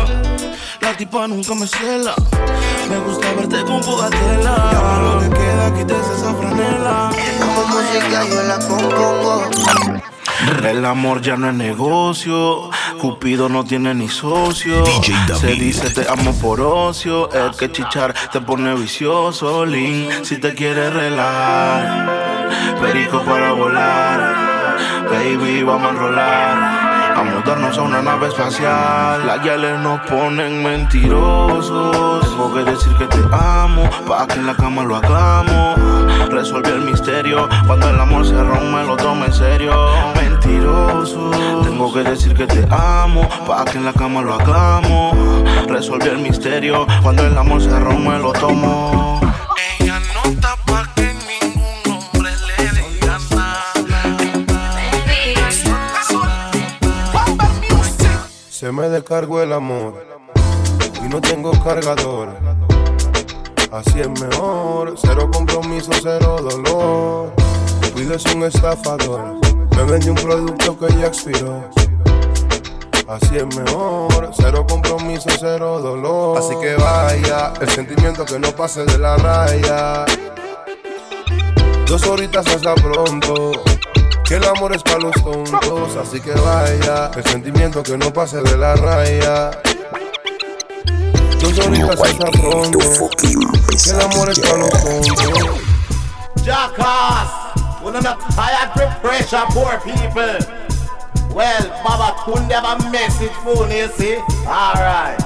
La 0.81 0.97
tipa 0.97 1.27
nunca 1.27 1.53
me 1.53 1.67
cela. 1.67 2.15
Me 2.89 2.97
gusta 3.05 3.33
verte 3.33 3.63
con 3.65 3.83
fogatela. 3.83 4.71
Llama 4.71 4.97
lo 5.03 5.19
que 5.19 5.29
queda, 5.29 5.73
quítese 5.75 6.13
esa 6.17 6.33
franela. 6.33 7.11
Como 7.37 7.67
música 7.67 8.27
yo 8.29 8.43
la 8.43 8.57
compongo. 8.67 9.51
El 10.63 10.83
amor 10.85 11.21
ya 11.21 11.37
no 11.37 11.49
es 11.49 11.55
negocio. 11.55 12.71
Cupido 13.03 13.49
no 13.49 13.65
tiene 13.65 13.93
ni 13.93 14.07
socio. 14.07 14.81
Se 15.35 15.47
dice 15.55 15.89
te 15.89 16.09
amo 16.09 16.33
por 16.41 16.61
ocio. 16.61 17.29
El 17.33 17.51
que 17.51 17.69
chichar 17.69 18.13
te 18.31 18.39
pone 18.39 18.73
vicioso. 18.75 19.65
Lin, 19.65 20.07
si 20.23 20.37
te 20.37 20.53
quieres 20.53 20.93
relajar. 20.93 22.09
Perico 22.81 23.21
para 23.23 23.51
volar. 23.51 24.77
Baby, 25.11 25.63
vamos 25.63 25.87
a 25.87 25.89
enrolar. 25.89 27.17
a 27.17 27.23
mudarnos 27.23 27.77
a 27.77 27.81
una 27.81 28.01
nave 28.01 28.29
espacial. 28.29 29.27
Las 29.27 29.43
yales 29.43 29.77
nos 29.81 29.99
ponen 30.07 30.63
mentirosos. 30.63 32.21
Tengo 32.21 32.53
que 32.53 32.63
decir 32.71 32.93
que 32.93 33.05
te 33.07 33.19
amo, 33.33 33.83
pa' 34.07 34.25
que 34.27 34.35
en 34.35 34.47
la 34.47 34.55
cama 34.55 34.83
lo 34.83 34.95
hagamos. 34.95 35.77
Resolví 36.29 36.69
el 36.69 36.81
misterio, 36.81 37.49
cuando 37.67 37.89
el 37.89 37.99
amor 37.99 38.25
se 38.25 38.41
rompe 38.41 38.87
lo 38.87 38.95
tomo 38.95 39.25
en 39.25 39.33
serio. 39.33 39.73
Mentiroso, 40.45 41.31
tengo 41.63 41.93
que 41.93 42.03
decir 42.03 42.33
que 42.33 42.45
te 42.45 42.67
amo, 42.69 43.27
pa' 43.47 43.63
que 43.63 43.77
en 43.77 43.85
la 43.85 43.93
cama 43.93 44.21
lo 44.21 44.33
hagamos. 44.33 45.15
Resolví 45.67 46.09
el 46.09 46.19
misterio, 46.19 46.85
cuando 47.01 47.25
el 47.25 47.37
amor 47.37 47.61
se 47.61 47.79
rompe 47.79 48.17
lo 48.19 48.33
tomo. 48.33 49.21
Ella 49.79 49.99
no 50.13 50.31
está 50.31 50.55
pa' 50.65 50.89
que 50.95 51.13
ningún 51.13 52.01
hombre 52.13 52.31
le 52.47 52.63
diga 52.81 53.17
Se 58.49 58.71
me 58.71 58.89
descargó 58.89 59.41
el 59.41 59.53
amor 59.53 60.05
y 61.05 61.07
no 61.07 61.21
tengo 61.21 61.51
cargador. 61.63 62.35
Así 63.71 64.01
es 64.01 64.09
mejor, 64.09 64.95
cero 64.97 65.29
compromiso, 65.31 65.91
cero 66.01 66.35
dolor. 66.41 67.33
Cuido 67.93 68.15
es 68.15 68.25
un 68.33 68.43
estafador, 68.43 69.39
me 69.71 69.83
vende 69.83 70.09
un 70.09 70.15
producto 70.15 70.77
que 70.77 70.87
ya 70.99 71.07
expiró. 71.07 71.69
Así 73.07 73.35
es 73.35 73.55
mejor, 73.55 74.31
cero 74.33 74.65
compromiso, 74.67 75.29
cero 75.39 75.79
dolor. 75.79 76.37
Así 76.37 76.55
que 76.61 76.75
vaya, 76.75 77.53
el 77.59 77.69
sentimiento 77.69 78.25
que 78.25 78.39
no 78.39 78.51
pase 78.55 78.85
de 78.85 78.97
la 78.97 79.17
raya. 79.17 80.05
Dos 81.85 82.07
horitas 82.07 82.47
hasta 82.47 82.75
pronto. 82.75 83.51
Que 84.23 84.35
el 84.35 84.45
amor 84.45 84.73
es 84.73 84.81
para 84.81 84.99
los 84.99 85.11
tontos, 85.21 85.97
así 85.97 86.21
que 86.21 86.31
vaya. 86.31 87.11
El 87.15 87.23
sentimiento 87.25 87.83
que 87.83 87.97
no 87.97 88.11
pase 88.13 88.41
de 88.41 88.57
la 88.57 88.75
raya. 88.75 89.51
Dos 91.41 91.59
horitas 91.59 92.01
hasta 92.01 92.31
pronto. 92.31 92.79
Que 93.19 93.91
el 93.91 94.01
amor 94.01 94.29
es 94.31 94.39
para 94.39 94.57
los 94.57 94.69
tontos. 94.69 95.73
Jackass, 96.43 97.12
we 97.93 97.99
not 98.01 98.19
tired 98.31 98.73
to 98.73 98.99
pressure 99.01 99.45
poor 99.49 99.79
people. 99.79 100.37
Well, 101.33 101.63
Baba 101.83 102.17
couldn't 102.21 102.51
have 102.51 102.65
a 102.65 102.91
message 102.91 103.31
for 103.43 103.67
you, 103.69 103.87
see? 103.89 104.17
Alright. 104.45 105.19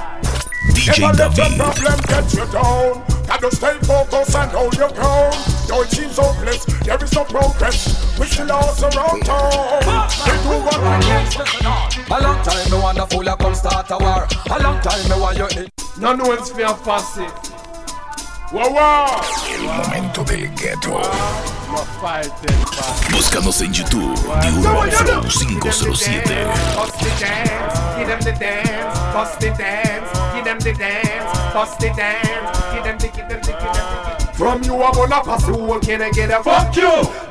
DJ 0.76 1.16
David. 1.16 1.56
problem 1.56 2.00
get 2.08 2.32
you 2.34 2.46
down. 2.52 3.04
Gotta 3.26 3.54
stay 3.54 3.74
focused 3.84 4.36
and 4.36 4.50
hold 4.52 4.76
your 4.76 4.90
ground. 4.90 5.34
Though 5.66 5.82
it 5.82 5.90
seems 5.90 6.16
hopeless, 6.16 6.64
there 6.84 7.02
is 7.02 7.12
no 7.14 7.24
progress. 7.24 8.18
We 8.18 8.26
still 8.26 8.46
lost 8.46 8.82
around 8.82 9.22
town. 9.22 9.80
We 10.24 10.32
do 10.44 10.54
what 10.64 10.78
we 10.78 10.94
can. 11.04 11.26
A 12.10 12.22
long 12.22 12.42
time 12.42 12.70
me 12.70 12.78
wanna 12.78 13.06
fool 13.06 13.24
come 13.24 13.54
start 13.54 13.90
a 13.90 13.98
war. 13.98 14.26
A 14.50 14.62
long 14.62 14.80
time 14.80 15.08
me 15.08 15.20
want 15.20 15.38
you 15.38 15.48
in. 15.60 15.68
No 15.98 16.14
one's 16.16 16.50
fair 16.50 16.74
fussy. 16.74 17.57
Wow, 18.50 18.72
wow. 18.72 19.20
El 19.52 19.62
momento 19.62 20.24
del 20.24 20.48
ghetto. 20.54 21.02
Fighting, 22.00 22.56
Búscanos 23.10 23.60
en 23.60 23.74
YouTube, 23.74 24.14
The 24.40 24.48
Urban 24.48 24.90
Flow 24.90 25.22
507. 25.22 26.46
Bust 26.74 26.98
the 26.98 27.10
dance, 27.20 27.98
give 27.98 28.08
them 28.08 28.20
the 28.20 28.32
dance, 28.32 28.98
bust 29.12 29.40
the 29.40 29.50
dance, 29.50 30.08
give 30.34 30.44
them 30.44 30.58
the 30.60 30.72
dance, 30.72 31.52
bust 31.52 31.78
the 31.78 31.88
dance, 31.94 32.58
give 32.72 32.84
them 32.84 32.98
the, 32.98 33.08
give 33.08 33.28
them 33.28 33.40
the, 33.42 33.52
give 33.52 33.60
them 33.60 34.18
the. 34.18 34.27
From 34.38 34.62
you 34.62 34.80
I'm 34.80 34.92
gonna 34.92 35.20
pass 35.24 35.44
the 35.46 35.52
whole 35.52 35.80
can 35.80 36.00
I 36.00 36.10
get 36.10 36.30
a 36.30 36.40
fuck 36.40 36.76
you? 36.76 36.86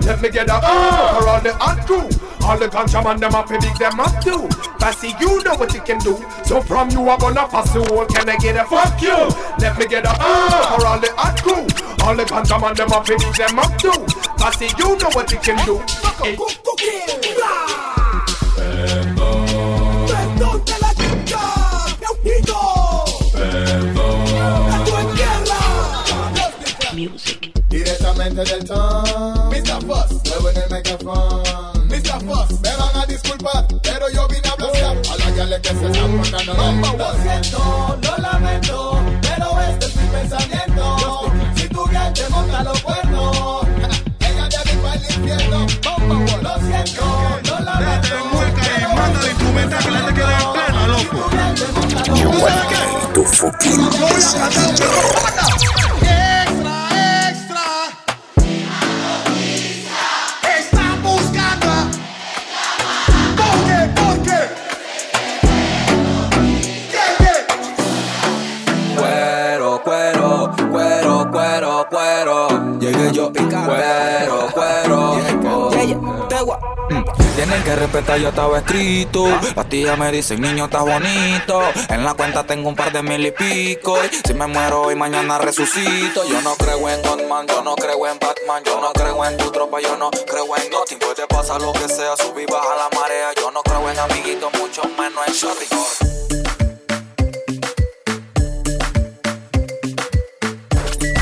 Let 0.05 0.21
me 0.21 0.27
get 0.29 0.49
a 0.49 0.59
uh 0.61 1.15
for 1.15 1.27
all 1.29 1.39
the 1.39 1.53
hot 1.53 1.87
crew. 1.87 2.03
All 2.45 2.59
the 2.59 2.67
ganja 2.67 3.01
man 3.01 3.17
them 3.17 3.33
up, 3.33 3.47
big 3.47 3.61
them 3.79 3.97
up 3.97 4.21
too. 4.21 4.49
But 4.77 5.01
you 5.01 5.41
know 5.41 5.55
what 5.55 5.73
you 5.73 5.79
can 5.79 5.99
do. 5.99 6.17
So 6.43 6.61
from 6.61 6.89
you 6.89 7.07
I'm 7.07 7.17
gonna 7.17 7.47
pass 7.47 7.71
the 7.71 7.81
whole 7.85 8.05
can 8.07 8.27
I 8.27 8.35
get 8.35 8.57
a 8.57 8.65
fuck 8.65 9.01
you? 9.01 9.15
Let 9.57 9.79
me 9.79 9.87
get 9.87 10.03
a 10.03 10.09
uh 10.19 10.77
for 10.77 10.85
all 10.85 10.99
the 10.99 11.07
hot 11.15 11.41
crew. 11.41 11.63
All 12.05 12.13
the 12.13 12.25
ganja 12.25 12.59
man 12.59 12.75
them 12.75 12.91
up, 12.91 13.07
big 13.07 13.21
them 13.21 13.57
up 13.57 13.77
too. 13.77 14.05
But 14.37 14.59
you 14.59 14.97
know 14.97 15.09
what 15.15 15.31
you 15.31 15.39
can 15.39 15.65
do. 15.65 15.79
Hey. 16.21 17.96
Respetar, 78.17 78.21
yo 78.21 78.29
estaba 78.29 78.57
escrito. 78.57 79.27
Las 79.55 79.69
tías 79.69 79.97
me 79.97 80.11
dicen, 80.11 80.41
niño, 80.41 80.65
estás 80.65 80.81
bonito. 80.81 81.61
En 81.89 82.03
la 82.03 82.13
cuenta 82.13 82.45
tengo 82.45 82.69
un 82.69 82.75
par 82.75 82.91
de 82.91 83.01
mil 83.03 83.25
y 83.25 83.31
pico. 83.31 83.97
Y 84.03 84.27
si 84.27 84.33
me 84.33 84.47
muero 84.47 84.83
hoy, 84.83 84.95
mañana 84.95 85.37
resucito. 85.37 86.23
Yo 86.27 86.41
no 86.41 86.55
creo 86.55 86.89
en 86.89 87.01
Godman, 87.01 87.47
yo 87.47 87.61
no 87.63 87.75
creo 87.75 88.07
en 88.07 88.19
Batman. 88.19 88.63
Yo 88.65 88.79
no 88.79 88.91
creo 88.93 89.25
en 89.25 89.37
tu 89.37 89.51
tropa, 89.51 89.79
yo 89.81 89.97
no 89.97 90.09
creo 90.11 90.57
en 90.57 90.71
Gotham. 90.71 90.99
Puede 90.99 91.27
pasar 91.27 91.61
lo 91.61 91.73
que 91.73 91.87
sea, 91.87 92.15
subir, 92.17 92.47
baja 92.49 92.75
la 92.75 92.99
marea. 92.99 93.29
Yo 93.35 93.51
no 93.51 93.61
creo 93.63 93.89
en 93.89 93.99
amiguitos, 93.99 94.51
mucho 94.59 94.81
menos 94.97 95.27
en 95.27 95.33
shorty. 95.33 95.65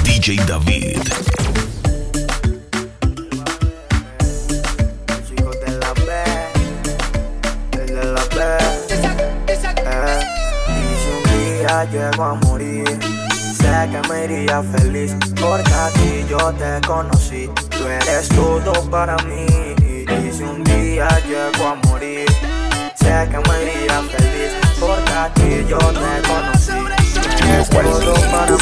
DJ 0.04 0.38
David. 0.48 1.45
Llego 11.84 12.24
a 12.24 12.34
morir, 12.36 12.88
sé 13.58 13.90
que 13.92 14.02
me 14.10 14.26
iría 14.26 14.64
feliz. 14.64 15.16
Porque 15.42 15.74
aquí 15.74 16.26
yo 16.30 16.54
te 16.54 16.88
conocí, 16.88 17.50
tú 17.70 17.86
eres 17.86 18.30
todo 18.30 18.72
para 18.90 19.18
mí. 19.26 19.46
Y 19.80 20.32
si 20.32 20.44
un 20.44 20.64
día 20.64 21.08
llego 21.28 21.68
a 21.68 21.76
morir, 21.88 22.26
sé 22.96 23.28
que 23.30 23.38
me 23.38 23.64
iría 23.64 24.02
feliz. 24.16 24.52
Porque 24.80 25.12
aquí 25.12 25.66
yo 25.68 25.78
te 25.78 26.28
conocí. 26.28 26.72
Es 27.60 27.70
todo 27.70 28.14
para 28.32 28.52
mí. 28.52 28.58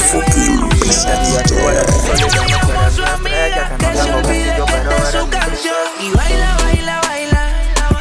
Día 1.23 1.43
tú 1.43 1.55
eres 1.69 2.03
mi 2.03 2.09
y 2.09 2.23
estrella. 2.23 3.69
Que 3.69 3.83
no 3.83 3.91
tengo 3.91 4.21
castillo, 4.21 4.65
pero 4.65 4.91
eres 4.91 5.27
mi. 5.27 6.05
Y 6.05 6.11
baila, 6.11 6.57
baila, 6.63 7.01
baila. 7.07 7.41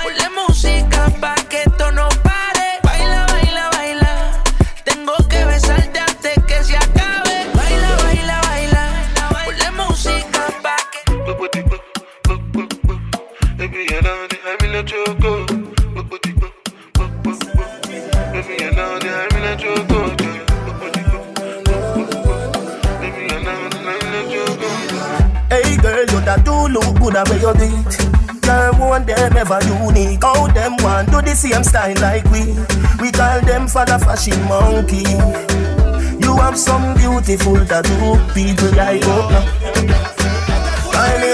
Ponle 0.03 0.29
same 31.43 31.65
style 31.65 31.97
like 32.01 32.25
we? 32.31 32.55
We 33.03 33.11
call 33.11 33.41
them 33.41 33.67
for 33.67 33.85
the 33.85 33.99
fashion 33.99 34.38
monkey. 34.47 35.03
You 36.25 36.37
have 36.37 36.57
some 36.57 36.95
beautiful 36.95 37.59
tattoo, 37.67 38.15
people 38.33 38.71
like 38.79 39.03
oh, 39.05 39.29
now. 39.31 39.43
Finally, 40.93 41.33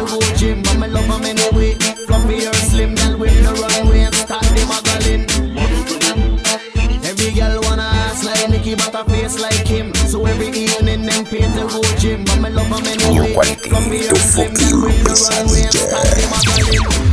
the 0.00 0.06
whole 0.10 0.36
gym. 0.36 0.62
But 0.62 0.76
me 0.78 0.88
love 0.88 1.04
him 1.04 1.24
anyway. 1.24 1.74
Fluffy 2.06 2.46
or 2.46 2.54
slim, 2.54 2.94
girl 2.94 3.18
with 3.18 3.36
the 3.44 3.52
runway 3.52 4.00
and 4.00 4.14
start 4.14 4.44
the 4.54 4.64
muggling. 4.70 5.26
Every 7.04 7.30
girl 7.32 7.60
wanna 7.62 7.82
ass 7.82 8.24
like 8.24 8.48
Nicky, 8.50 8.74
but 8.74 8.94
a 8.94 9.04
face 9.04 9.38
like 9.38 9.66
him. 9.66 9.92
So 10.08 10.24
every 10.26 10.48
evening 10.48 11.06
them 11.06 11.24
paint 11.24 11.54
the 11.54 11.66
whole 11.68 11.94
gym. 11.98 12.24
But 12.24 12.40
me 12.40 12.50
love 12.50 12.72
him 12.72 12.86
anyway. 12.86 13.54
Fluffy 13.68 14.08
or 14.08 14.16
slim, 14.16 14.54
girl 14.54 14.80
with 14.84 15.04
the 15.04 15.14
runway 15.28 15.62
and 15.68 15.74
start 15.74 16.08
the 16.16 16.24
muggling. 16.32 17.10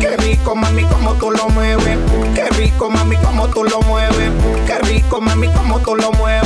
Qué 0.00 0.16
rico 0.18 0.54
mami 0.54 0.84
como 0.84 1.14
tú 1.14 1.30
lo 1.30 1.48
mueves, 1.48 1.98
qué 2.34 2.48
rico 2.50 2.90
mami 2.90 3.16
como 3.16 3.48
tú 3.48 3.64
lo 3.64 3.80
mueves, 3.82 4.30
qué 4.66 4.78
rico 4.80 5.20
mami 5.20 5.48
como 5.48 5.78
tú 5.80 5.96
lo 5.96 6.12
mueves, 6.12 6.45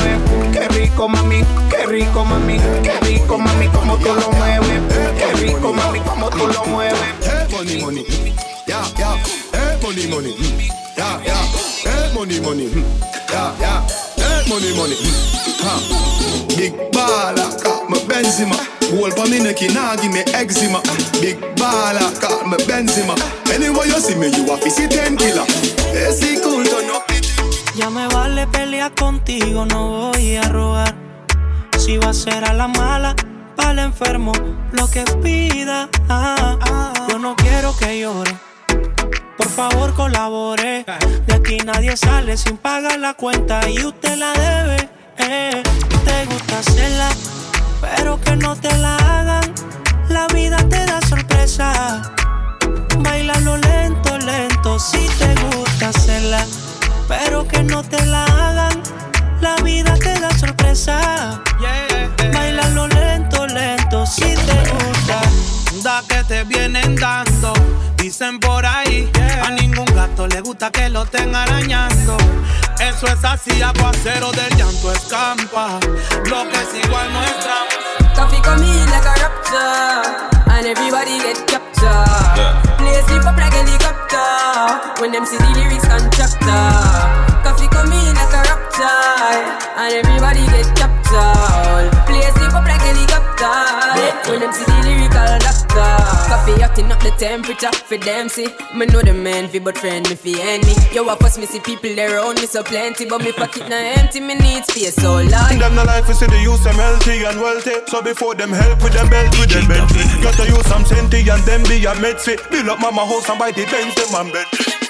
rico 0.91 1.07
mami, 1.07 1.43
qué 1.69 1.85
rico 1.85 2.25
mami, 2.25 2.59
qué 2.83 2.99
rico 3.01 3.37
mami 3.37 3.67
como 3.69 3.97
tú 3.97 4.13
lo 4.13 4.31
mueves, 4.31 4.81
qué 5.17 5.33
rico 5.33 5.73
mami 5.73 5.99
como 6.01 6.29
tú 6.29 6.47
lo 6.47 6.63
mueves. 6.65 6.99
Money, 7.51 7.81
money, 7.81 8.05
yeah, 8.65 8.83
yeah, 8.97 9.15
eh, 9.53 9.77
money, 9.83 10.07
money, 10.07 10.35
yeah, 10.97 11.21
yeah, 11.23 11.41
eh, 11.85 12.11
money, 12.13 12.39
money, 12.41 12.67
yeah, 13.29 13.53
yeah, 13.59 13.87
eh, 14.17 14.43
money, 14.49 14.73
money, 14.75 14.97
ha. 15.61 15.79
Big 16.57 16.73
baller, 16.91 17.61
call 17.63 17.87
me 17.89 17.99
Benzema. 18.07 18.55
Hold 18.91 19.13
for 19.13 19.27
me 19.29 19.39
neck, 19.39 19.61
nah 19.73 19.95
give 19.95 20.11
me 20.11 20.21
eczema. 20.33 20.81
Big 21.21 21.37
baller, 21.55 22.11
call 22.19 22.47
me 22.47 22.57
Benzema. 22.65 23.15
Anyway 23.53 23.87
you 23.87 23.99
see 23.99 24.15
me, 24.15 24.27
you 24.35 24.51
a 24.51 24.57
fizzy 24.57 24.87
ten 24.87 25.15
killer. 25.17 25.45
Ese 25.93 26.41
cool, 26.41 26.63
turn 26.65 26.89
up 26.89 27.00
Ya 27.75 27.89
me 27.89 28.07
vale 28.07 28.47
pelear 28.47 28.93
contigo, 28.93 29.65
no 29.65 30.11
voy 30.11 30.35
a 30.35 30.43
rogar. 30.43 30.93
Si 31.77 31.97
va 31.97 32.09
a 32.09 32.13
ser 32.13 32.43
a 32.43 32.53
la 32.53 32.67
mala, 32.67 33.15
para 33.55 33.71
el 33.71 33.79
enfermo, 33.79 34.33
lo 34.73 34.89
que 34.89 35.03
pida. 35.23 35.89
Ah, 36.09 36.57
ah. 36.61 36.93
Yo 37.09 37.17
no 37.17 37.35
quiero 37.35 37.75
que 37.77 37.99
llore. 37.99 38.35
Por 39.37 39.47
favor, 39.47 39.93
colabore. 39.93 40.85
De 41.25 41.33
aquí 41.33 41.57
nadie 41.65 41.95
sale 41.95 42.37
sin 42.37 42.57
pagar 42.57 42.99
la 42.99 43.13
cuenta 43.13 43.67
y 43.69 43.83
usted 43.85 44.17
la 44.17 44.33
debe. 44.33 44.89
Eh. 45.17 45.63
Te 46.05 46.25
gusta 46.25 46.59
hacerla, 46.59 47.09
pero 47.79 48.19
que 48.19 48.35
no 48.35 48.55
te 48.55 48.75
la 48.77 48.95
hagan. 48.97 49.53
La 50.09 50.27
vida 50.27 50.57
te 50.69 50.85
da 50.85 50.99
sorpresa. 51.01 52.01
Bailalo 52.99 53.57
lento, 53.57 54.17
lento, 54.17 54.79
si 54.79 55.07
te 55.19 55.33
gusta 55.55 55.89
hacerla, 55.89 56.45
pero 57.11 57.45
que 57.45 57.61
no 57.63 57.83
te 57.83 58.03
la 58.05 58.23
hagan. 58.23 58.81
La 59.41 59.55
vida 59.57 59.95
te 59.95 60.17
da 60.19 60.31
sorpresa. 60.37 61.41
Bailalo 62.33 62.87
lento, 62.87 63.47
lento, 63.47 64.05
si 64.05 64.33
te 64.47 64.59
gusta. 64.71 65.19
Da 65.83 66.03
que 66.07 66.23
te 66.23 66.43
vienen 66.45 66.95
dando. 66.95 67.53
Dicen 67.97 68.39
por 68.39 68.65
ahí, 68.65 69.11
a 69.43 69.51
ningún 69.51 69.85
gato 69.93 70.25
le 70.27 70.39
gusta 70.41 70.71
que 70.71 70.89
lo 70.89 71.03
estén 71.03 71.35
arañando. 71.35 72.17
Eso 72.79 73.07
es 73.07 73.23
así, 73.23 73.61
aguacero 73.61 74.31
del 74.31 74.55
llanto 74.57 74.93
escampa. 74.93 75.79
Lo 76.25 76.47
que 76.49 76.57
es 76.63 76.85
igual 76.85 77.11
nuestra. 77.11 77.55
Coffee 78.15 78.41
come 78.41 78.65
in 78.65 78.89
like 78.89 79.05
a 79.05 79.15
raptor, 79.21 80.51
and 80.51 80.65
everybody 80.65 81.19
get 81.19 81.37
captured. 81.47 82.70
Play 82.81 83.01
sleep 83.03 83.25
up 83.25 83.37
like 83.37 83.53
helicopter 83.53 85.01
when 85.01 85.11
them 85.11 85.23
see 85.23 85.37
the 85.37 85.49
lyrics. 85.53 85.81
Coffee 85.85 87.30
come 87.71 87.91
in 87.91 88.13
like 88.13 88.35
a 88.35 88.41
raptor, 88.45 89.39
and 89.79 89.93
everybody 90.03 90.43
get 90.51 90.69
captured. 90.75 91.89
Play 92.05 92.27
sleep 92.35 92.53
up 92.53 92.65
like 92.67 92.83
helicopter 92.83 93.31
when 94.29 94.39
them 94.39 94.53
see 94.53 94.65
the 94.65 94.77
lyrical 94.85 95.39
doctor. 95.39 95.91
Coffee 96.29 96.61
acting 96.61 96.91
up 96.91 96.99
the 97.01 97.11
temperature 97.11 97.71
for 97.71 97.97
them 97.97 98.29
see. 98.29 98.47
Me 98.75 98.85
know 98.85 99.01
the 99.01 99.13
man 99.13 99.47
fi 99.47 99.59
but 99.59 99.77
friend 99.77 100.07
me 100.09 100.15
fi 100.15 100.39
any. 100.41 100.73
Yo, 100.93 101.07
of 101.07 101.19
course 101.19 101.37
me 101.37 101.45
see 101.45 101.59
people 101.59 101.93
there 101.95 102.15
around 102.17 102.39
me 102.39 102.47
so 102.47 102.63
plenty, 102.63 103.05
but 103.05 103.23
me 103.23 103.31
pocket 103.31 103.67
na 103.69 103.75
empty. 103.75 104.19
Me 104.19 104.35
need 104.35 104.65
space 104.65 104.95
so 104.95 105.15
long. 105.15 105.59
Them 105.59 105.75
no 105.75 105.83
life, 105.83 106.07
we 106.07 106.13
see 106.13 106.27
the 106.27 106.39
use 106.39 106.63
them 106.63 106.75
healthy 106.75 107.23
and 107.23 107.39
wealthy. 107.39 107.75
So 107.87 108.01
before 108.01 108.35
them 108.35 108.51
help 108.51 108.83
with 108.83 108.93
them 108.93 109.09
belt 109.09 109.37
with 109.39 109.49
them 109.49 109.67
belt. 109.67 109.89
Got 110.23 110.35
to 110.35 110.47
use 110.47 110.65
some 110.67 110.85
senti 110.85 111.27
and 111.29 111.43
them 111.43 111.63
be 111.63 111.83
a 111.85 111.95
med 111.99 112.19
fit. 112.19 112.39
Build 112.51 112.69
up 112.69 112.79
mama 112.79 113.05
house 113.05 113.29
and 113.29 113.39
buy 113.39 113.51
the 113.51 113.65
Benz 113.65 113.95
them 113.95 114.15
and 114.15 114.31
bed. 114.33 114.80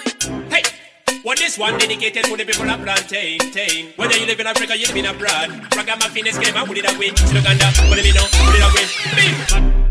What 1.23 1.37
this 1.37 1.55
one 1.55 1.77
dedicated 1.77 2.25
to 2.25 2.35
the 2.35 2.45
people 2.45 2.67
of 2.67 2.81
plantain, 2.81 3.37
tain. 3.51 3.93
Whether 3.95 4.17
you 4.17 4.25
live 4.25 4.39
in 4.39 4.47
Africa, 4.47 4.75
you 4.75 4.87
live 4.87 4.95
in 4.95 5.05
abroad. 5.05 5.51
Ragamuffin 5.75 6.25
game, 6.39 6.57
I 6.57 6.63
would 6.63 6.75
it 6.75 6.95
away. 6.95 7.13
Uganda, 7.29 7.65
what 7.89 7.99
do 7.99 8.07
you 8.07 8.13
know? 8.15 8.25
Put 8.25 8.55
it 8.57 8.65
away. 8.65 8.85
Big, 9.13 9.90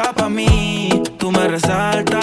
hecha 0.00 0.12
pa' 0.12 0.28
mí. 0.28 1.02
Tú 1.18 1.30
me 1.30 1.48
resaltas. 1.48 2.20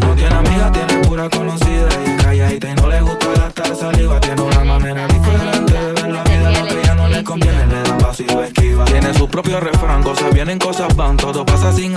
No 0.00 0.14
tiene 0.14 0.34
amiga, 0.34 0.72
tiene 0.72 1.06
pura 1.06 1.28
conocida. 1.28 1.88
Y 2.06 2.16
calladita 2.22 2.70
y 2.70 2.74
no 2.74 2.88
le 2.88 3.00
gusta 3.00 3.26
gastar 3.36 3.76
saliva. 3.76 4.20
Tiene 4.20 4.42
una 4.42 4.64
manera 4.64 5.06
diferente 5.06 5.72
de 5.72 5.92
ver 5.92 6.10
la 6.10 6.22
vida. 6.24 6.50
Lo 6.50 6.66
que 6.66 6.80
ella 6.80 6.94
no 6.94 7.08
le 7.08 7.24
conviene, 7.24 7.66
le 7.66 7.82
da 7.82 7.98
paso 7.98 8.22
y 8.22 8.26
lo 8.26 8.44
esquiva. 8.44 8.84
Tiene 8.84 9.14
su 9.14 9.28
propio 9.28 9.60
refrán, 9.60 10.02
cosas 10.02 10.32
vienen, 10.32 10.58
cosas 10.58 10.94
van. 10.96 11.16
Todo 11.16 11.44
pasa 11.44 11.72
sin. 11.72 11.94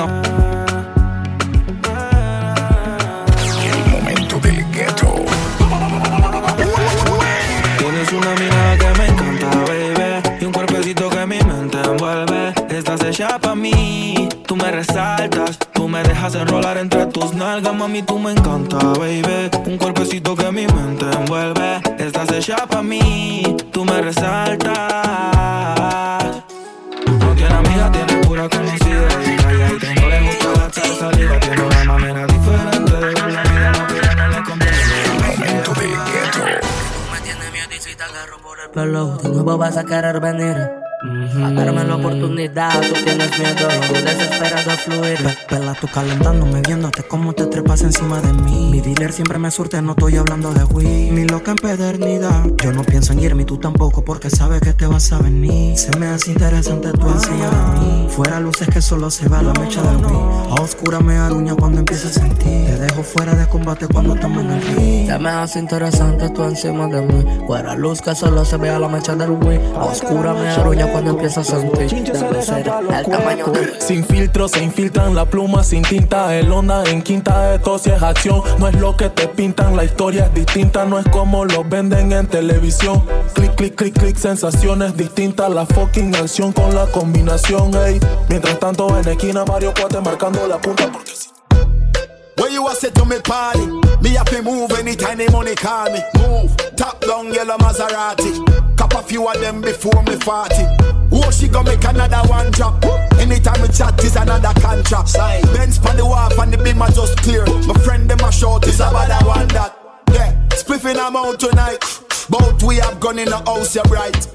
Hecha 13.18 13.40
pa' 13.40 13.56
mí. 13.56 14.30
Tú 14.46 14.56
me 14.56 14.70
resaltas. 14.72 15.58
Tú 15.74 15.88
me 15.88 16.04
dejas 16.04 16.36
enrolar 16.36 16.78
entre 16.78 17.08
tus 17.08 17.34
nalgas, 17.34 17.74
mami. 17.74 18.04
Tú 18.04 18.20
me 18.20 18.32
encanta, 18.32 18.78
baby. 18.78 19.50
Un 19.66 19.78
cuerpecito 19.78 20.36
que 20.36 20.52
mi 20.52 20.68
mente 20.68 21.06
envuelve. 21.12 21.82
Estás 21.98 22.32
hecha 22.32 22.68
pa' 22.68 22.84
mí. 22.84 23.58
Tú 23.72 23.86
me 23.86 24.02
resaltas. 24.02 24.76
No 27.08 27.34
tiene 27.34 27.56
amiga, 27.56 27.92
tiene 27.92 28.24
pura 28.24 28.48
conocida. 28.50 29.08
Y 29.26 29.36
calladita 29.36 29.92
y 29.92 29.96
no 29.96 30.10
le 30.10 30.22
gusta 30.22 30.50
gastar 30.60 30.86
saliva. 31.00 31.40
Tiene 31.40 31.62
una 31.64 31.84
manera 31.86 32.28
diferente 32.28 32.92
de 32.92 33.00
ver 33.00 33.32
la 33.34 33.42
vida. 33.42 33.72
No 33.72 33.88
ya 34.00 34.16
no 34.16 34.28
le 34.28 34.44
conviene. 34.44 34.78
Momento 35.28 35.74
del 35.74 35.90
ghetto. 35.90 36.46
Pelo, 38.74 39.18
de 39.18 39.30
nuevo 39.30 39.58
vas 39.58 39.78
a 39.78 39.84
querer 39.84 40.20
venir. 40.20 40.70
A 41.44 41.52
darme 41.52 41.84
la 41.84 41.96
oportunidad, 41.96 42.82
tú 42.82 42.94
tienes 43.04 43.38
miedo 43.38 43.68
y 43.70 43.88
tú 43.88 43.94
desesperas 43.94 44.66
de 44.66 44.72
fluir. 44.72 45.38
Pela 45.48 45.74
tú 45.80 45.88
calentándome, 45.88 46.62
viéndote 46.62 47.04
cómo 47.04 47.34
te 47.34 47.46
trepas 47.46 47.82
encima 47.82 48.20
de 48.22 48.34
mí. 48.34 48.70
Mi 48.72 48.82
dealer 48.82 49.14
siempre 49.14 49.38
me 49.38 49.52
surte, 49.52 49.80
no 49.82 49.92
estoy 49.92 50.18
hablando 50.18 50.52
de 50.54 50.64
Wii. 50.64 51.12
Mi 51.12 51.26
loca 51.26 51.52
empedernida. 51.52 52.44
Yo 52.64 52.74
no 52.74 52.84
pienso 52.84 53.14
en 53.14 53.20
irme, 53.20 53.46
tú 53.46 53.58
tampoco, 53.58 54.04
porque 54.04 54.32
sabes 54.32 54.62
que 54.62 54.74
te 54.74 54.88
vas 54.88 55.12
a 55.12 55.20
venir. 55.20 55.78
Se 55.78 55.96
me 56.00 56.08
hace 56.08 56.32
interesante 56.32 56.92
tu 56.94 57.08
ansia 57.08 57.32
de 57.32 57.80
mí. 57.80 58.08
Fuera 58.10 58.40
luces 58.40 58.68
que 58.68 58.82
solo 58.82 59.12
se 59.12 59.30
va 59.30 59.44
la 59.44 59.54
mecha 59.54 59.82
del 59.84 59.98
Wii. 59.98 60.58
A 60.58 60.62
oscura 60.62 61.00
me 61.00 61.18
aruña 61.18 61.56
cuando 61.56 61.80
empiezo 61.80 62.08
a 62.08 62.12
sentir. 62.12 62.66
Te 62.66 62.78
dejo 62.80 63.04
fuera 63.04 63.36
de 63.36 63.46
combate 63.48 63.88
cuando 63.88 64.16
estamos 64.16 64.44
en 64.44 64.52
el 64.52 64.62
ring. 64.62 65.08
Se 65.08 65.20
me 65.20 65.30
hace 65.30 65.60
interesante 65.60 66.30
tú 66.30 66.44
encima 66.44 66.88
de 66.88 67.02
mí. 67.02 67.26
Fuera 67.46 67.76
luz 67.76 68.02
que 68.02 68.16
solo 68.16 68.44
se 68.44 68.58
vea 68.58 68.80
la 68.80 68.90
mecha 68.90 69.16
del 69.16 69.32
Wii. 69.32 69.60
A 69.76 69.86
oscura 69.86 70.34
me 70.34 70.50
aruña 70.50 70.92
cuando 70.92 71.12
empiezo 71.12 71.27
tamaño 73.10 73.46
Sin 73.80 74.04
filtro 74.06 74.48
se 74.48 74.64
infiltran 74.64 75.16
la 75.16 75.26
pluma 75.26 75.64
sin 75.64 75.84
tinta. 75.84 76.36
El 76.36 76.52
onda 76.52 76.84
en 76.86 77.02
quinta 77.02 77.52
de 77.52 77.60
tos 77.60 77.88
y 77.88 77.92
es 77.92 78.02
acción. 78.02 78.42
No 78.60 78.68
es 78.68 78.76
lo 78.76 78.96
que 78.96 79.10
te 79.10 79.28
pintan, 79.28 79.76
la 79.76 79.84
historia 79.84 80.26
es 80.26 80.34
distinta. 80.34 80.86
No 80.86 81.00
es 81.00 81.08
como 81.10 81.46
lo 81.46 81.64
venden 81.64 82.12
en 82.12 82.28
televisión. 82.28 83.04
Clic, 83.34 83.56
clic, 83.56 83.76
clic, 83.76 83.98
clic, 83.98 84.18
sensaciones 84.18 84.96
distintas. 84.96 85.50
La 85.50 85.66
fucking 85.66 86.16
acción 86.16 86.54
con 86.54 86.74
la 86.74 86.86
combinación, 86.88 87.76
ey. 87.76 88.00
Mientras 88.30 88.60
tanto 88.60 88.98
en 88.98 89.08
esquina, 89.08 89.46
Mario 89.46 89.74
Cuate 89.74 90.02
marcando 90.02 90.48
la 90.48 90.58
punta. 90.60 90.92
Porque 90.92 91.12
si 91.16 91.30
Where 92.38 92.52
you 92.52 92.68
a 92.68 92.76
say 92.76 92.92
to 92.92 93.06
me 93.06 93.20
party? 93.20 93.66
Me 94.02 94.10
have 94.12 94.30
to 94.30 94.44
move 94.44 94.72
anytime 94.74 95.18
the 95.18 95.30
money 95.32 95.56
call 95.56 95.92
me. 95.92 96.00
Move, 96.20 96.56
top 96.76 97.02
down 97.02 97.34
yellow 97.34 97.58
Maserati. 97.58 98.78
Cop 98.78 98.94
a 98.94 99.02
few 99.02 99.28
of 99.28 99.42
them 99.42 99.60
before 99.60 100.04
me 100.04 100.16
40. 100.18 100.97
Oh, 101.20 101.32
she 101.32 101.48
gonna 101.48 101.72
make 101.72 101.84
another 101.84 102.22
one 102.30 102.52
drop. 102.52 102.84
Anytime 103.18 103.62
we 103.62 103.68
chat 103.70 104.02
is 104.04 104.16
another 104.16 104.54
contract. 104.62 105.14
Benz 105.54 105.80
on 105.80 105.98
the 105.98 106.06
wharf 106.06 106.38
and 106.38 106.54
the 106.54 106.58
beam 106.58 106.82
are 106.82 106.92
just 106.92 107.18
clear. 107.24 107.46
My 107.66 107.74
friend 107.84 108.10
them 108.10 108.20
a 108.20 108.32
short 108.32 108.68
is 108.68 108.80
about 108.80 109.08
that 109.08 109.26
one 109.26 109.48
that. 109.50 109.74
Yeah, 110.14 110.32
spliffing 110.50 110.98
I'm 110.98 111.16
out 111.16 111.40
tonight. 111.40 111.80
Both 112.30 112.62
we 112.64 112.76
have 112.78 113.00
gone 113.00 113.20
in 113.20 113.30
the 113.30 113.38
house, 113.38 113.74
you're 113.76 113.84
right. 113.86 114.28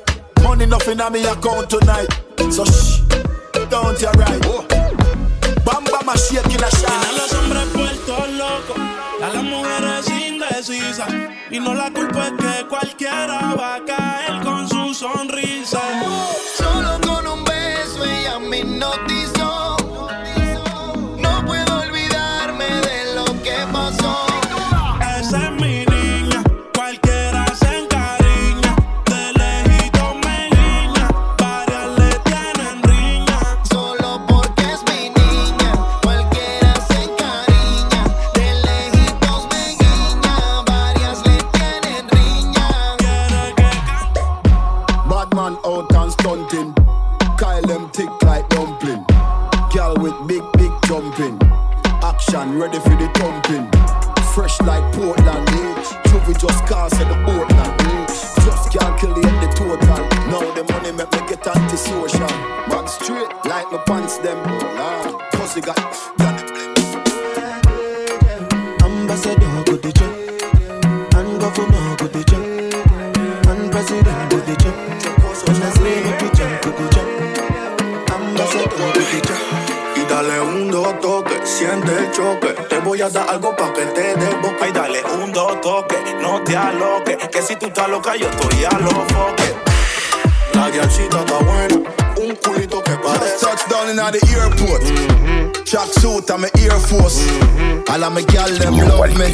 Money 0.42 0.66
nothing 0.66 1.01
on 1.01 1.12
me 1.12 1.25
account 1.25 1.71
tonight. 1.71 2.09
So 2.51 2.64
shh, 2.64 3.01
don't 3.71 4.01
you 4.01 4.11
right. 4.18 4.42
Bam 5.64 5.85
bam 5.85 6.09
a 6.09 6.18
shake 6.18 6.45
in 6.47 6.59
a 6.59 6.66
Tiene 6.66 6.66
a 6.66 6.71
shot. 6.71 7.16
los 7.16 7.33
hombres 7.33 7.68
puestos 7.73 8.29
locos, 8.33 8.79
a 9.23 9.29
las 9.33 9.45
mujeres 9.45 10.09
indecisas. 10.11 11.12
Y 11.51 11.61
no 11.61 11.75
la 11.75 11.90
culpa 11.92 12.27
es 12.27 12.33
que 12.33 12.66
cualquiera 12.66 13.55
va 13.55 13.75
a 13.77 13.85
caer 13.85 14.42
con 14.42 14.68
su 14.68 14.95
sonrisa. 14.95 15.41
Siente 81.62 81.96
el 81.96 82.11
choque. 82.11 82.48
Te 82.68 82.79
voy 82.79 83.01
a 83.01 83.09
dar 83.09 83.29
algo 83.29 83.55
pa' 83.55 83.72
que 83.72 83.85
te 83.87 84.16
dé 84.16 84.35
boca. 84.42 84.64
Ay, 84.64 84.72
dale 84.72 85.03
un 85.22 85.33
dos 85.33 85.61
toque, 85.61 85.96
no 86.20 86.42
te 86.42 86.57
aloques. 86.57 87.16
Que 87.29 87.42
si 87.42 87.57
tú 87.57 87.66
estás 87.66 87.88
loca, 87.88 88.16
yo 88.16 88.29
estoy 88.29 88.64
a 88.64 88.79
los 88.79 88.94
foques. 89.12 89.55
La 90.55 90.70
guiachita 90.70 91.20
está 91.20 91.38
buena, 91.38 91.77
un 92.20 92.37
culito 92.37 92.83
que 92.83 92.92
parece. 92.96 93.38
Touchdown 93.40 93.88
in 93.90 93.96
the 93.96 94.20
airport. 94.37 94.83
Mm-hmm. 94.83 95.64
Track 95.64 95.88
suit, 96.01 96.31
I'm 96.31 96.44
Air 96.44 96.79
Force. 96.79 97.20
Mm-hmm. 97.27 97.90
All 97.90 98.05
of 98.05 98.12
my 98.12 98.22
gal 98.22 98.51
them 98.59 98.77
love 98.77 99.16
me. 99.16 99.31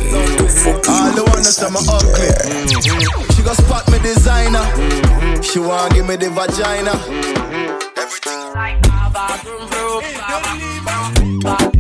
All 0.89 1.11
the 1.13 1.25
ones 1.33 1.57
that 1.57 1.67
I'm 1.67 1.77
ugly. 1.77 2.31
Mm-hmm. 2.69 3.35
She 3.35 3.43
gon' 3.43 3.55
spot 3.55 3.91
me 3.91 3.99
designer. 3.99 4.65
She 5.43 5.59
wanna 5.59 5.95
give 5.95 6.07
me 6.07 6.17
the 6.17 6.31
vagina. 6.31 6.93
Cause, 11.43 11.78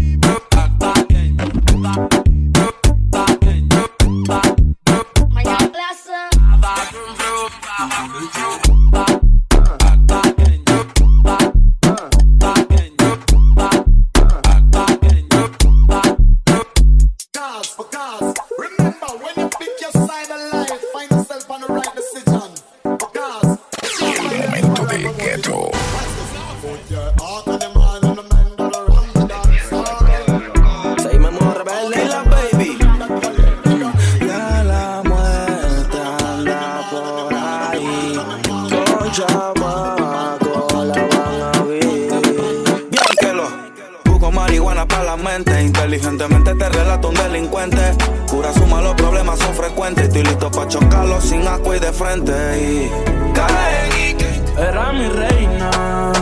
sin 51.78 51.84
agua 51.84 51.86
y 51.86 51.86
de 51.86 51.92
frente. 51.92 52.32
Y 52.60 52.90
cae 53.34 54.16
Era 54.58 54.92
mi 54.92 55.08
reina, 55.08 56.12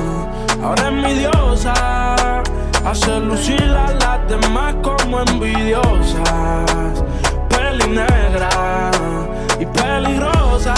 ahora 0.63 0.89
es 0.89 0.93
mi 0.93 1.15
diosa. 1.15 2.43
Hace 2.85 3.21
lucir 3.21 3.63
a 3.63 3.93
las 3.93 4.29
demás 4.29 4.75
como 4.83 5.21
envidiosas. 5.21 7.03
Peli 7.49 7.89
negra 7.89 8.91
y 9.59 9.67
peligrosa. 9.67 10.75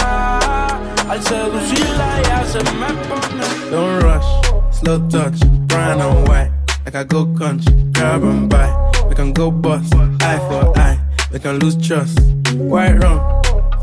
Al 1.09 1.21
seducirla 1.23 2.21
ya 2.23 2.43
se 2.45 2.59
me 2.59 2.87
pone. 3.07 3.45
Don't 3.71 4.01
rush, 4.03 4.25
slow 4.71 4.99
touch, 5.09 5.39
brown 5.67 6.01
and 6.01 6.27
white. 6.27 6.51
Like 6.85 6.95
I 6.95 7.03
go 7.03 7.25
country, 7.37 7.73
grab 7.91 8.23
and 8.23 8.49
buy. 8.49 8.69
We 9.07 9.15
can 9.15 9.33
go 9.33 9.51
bust, 9.51 9.93
eye 10.21 10.39
for 10.49 10.77
eye. 10.77 10.99
We 11.31 11.39
can 11.39 11.59
lose 11.59 11.75
trust. 11.75 12.19
White 12.55 13.03
rum, 13.03 13.19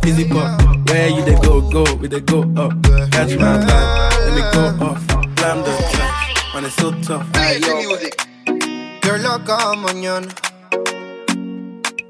fizzy 0.06 0.24
pop. 0.28 0.62
Where 0.88 1.08
you 1.08 1.22
they 1.24 1.34
go, 1.46 1.60
go, 1.60 1.84
we 2.00 2.06
they 2.06 2.20
go 2.20 2.42
up. 2.56 2.72
Catch 3.10 3.34
my 3.42 3.58
vibe, 3.66 4.14
let 4.24 4.32
me 4.36 4.42
go 4.54 4.62
off. 4.86 5.02
Blam 5.36 5.58
the 5.66 5.72
track, 5.90 6.54
man, 6.54 6.64
it's 6.64 6.76
so 6.76 6.92
tough. 7.02 7.26
Yo 9.04 9.16
loca 9.18 9.74
mañana. 9.74 10.28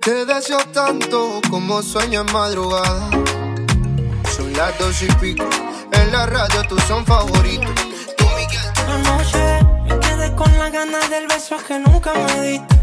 Te 0.01 0.25
deseo 0.27 0.59
tanto 0.73 1.41
como 1.51 1.83
sueño 1.83 2.21
en 2.21 2.33
madrugada. 2.33 3.11
Son 4.37 4.53
las 4.53 4.79
dos 4.79 5.03
y 5.03 5.09
pico. 5.21 5.49
En 5.93 6.13
la 6.13 6.27
radio 6.27 6.63
tú 6.69 6.79
son 6.87 7.05
favoritos. 7.07 7.75
Anoche 8.95 9.45
me 9.89 9.99
quedé 10.01 10.35
con 10.35 10.51
las 10.59 10.71
ganas 10.71 11.09
del 11.09 11.27
beso 11.27 11.57
que 11.67 11.79
nunca 11.79 12.13
me 12.13 12.41
diste. 12.43 12.76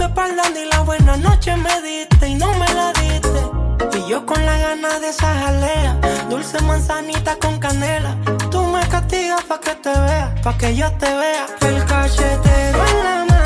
Y 0.00 0.64
la 0.70 0.80
buena 0.82 1.16
noche 1.16 1.56
me 1.56 1.82
diste 1.82 2.28
y 2.28 2.34
no 2.36 2.46
me 2.52 2.72
la 2.72 2.92
diste. 2.92 3.98
Y 3.98 4.08
yo 4.08 4.24
con 4.24 4.44
la 4.46 4.56
gana 4.56 5.00
de 5.00 5.08
esa 5.08 5.34
jalea, 5.34 5.98
dulce 6.30 6.60
manzanita 6.62 7.36
con 7.40 7.58
canela. 7.58 8.16
Tú 8.48 8.62
me 8.62 8.80
castigas 8.86 9.42
pa' 9.42 9.58
que 9.58 9.74
te 9.74 9.90
vea, 9.90 10.32
pa' 10.44 10.56
que 10.56 10.76
yo 10.76 10.88
te 10.92 11.06
vea. 11.06 11.46
El 11.62 11.84
cachetero 11.84 12.78
en 12.86 13.04
la 13.04 13.24
mañana, 13.24 13.37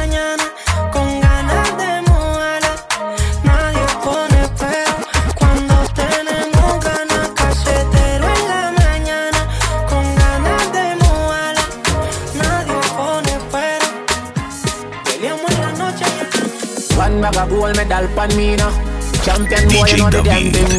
bag 17.22 17.36
of 17.36 17.48
gold 17.48 17.76
medal 17.76 18.06
pan 18.16 18.36
me 18.36 18.56
now. 18.56 18.74
Champion 19.24 19.68
boy, 19.70 19.86
you 19.86 19.96
know 19.96 20.10
the 20.10 20.22
damn 20.22 20.50
thing. 20.50 20.78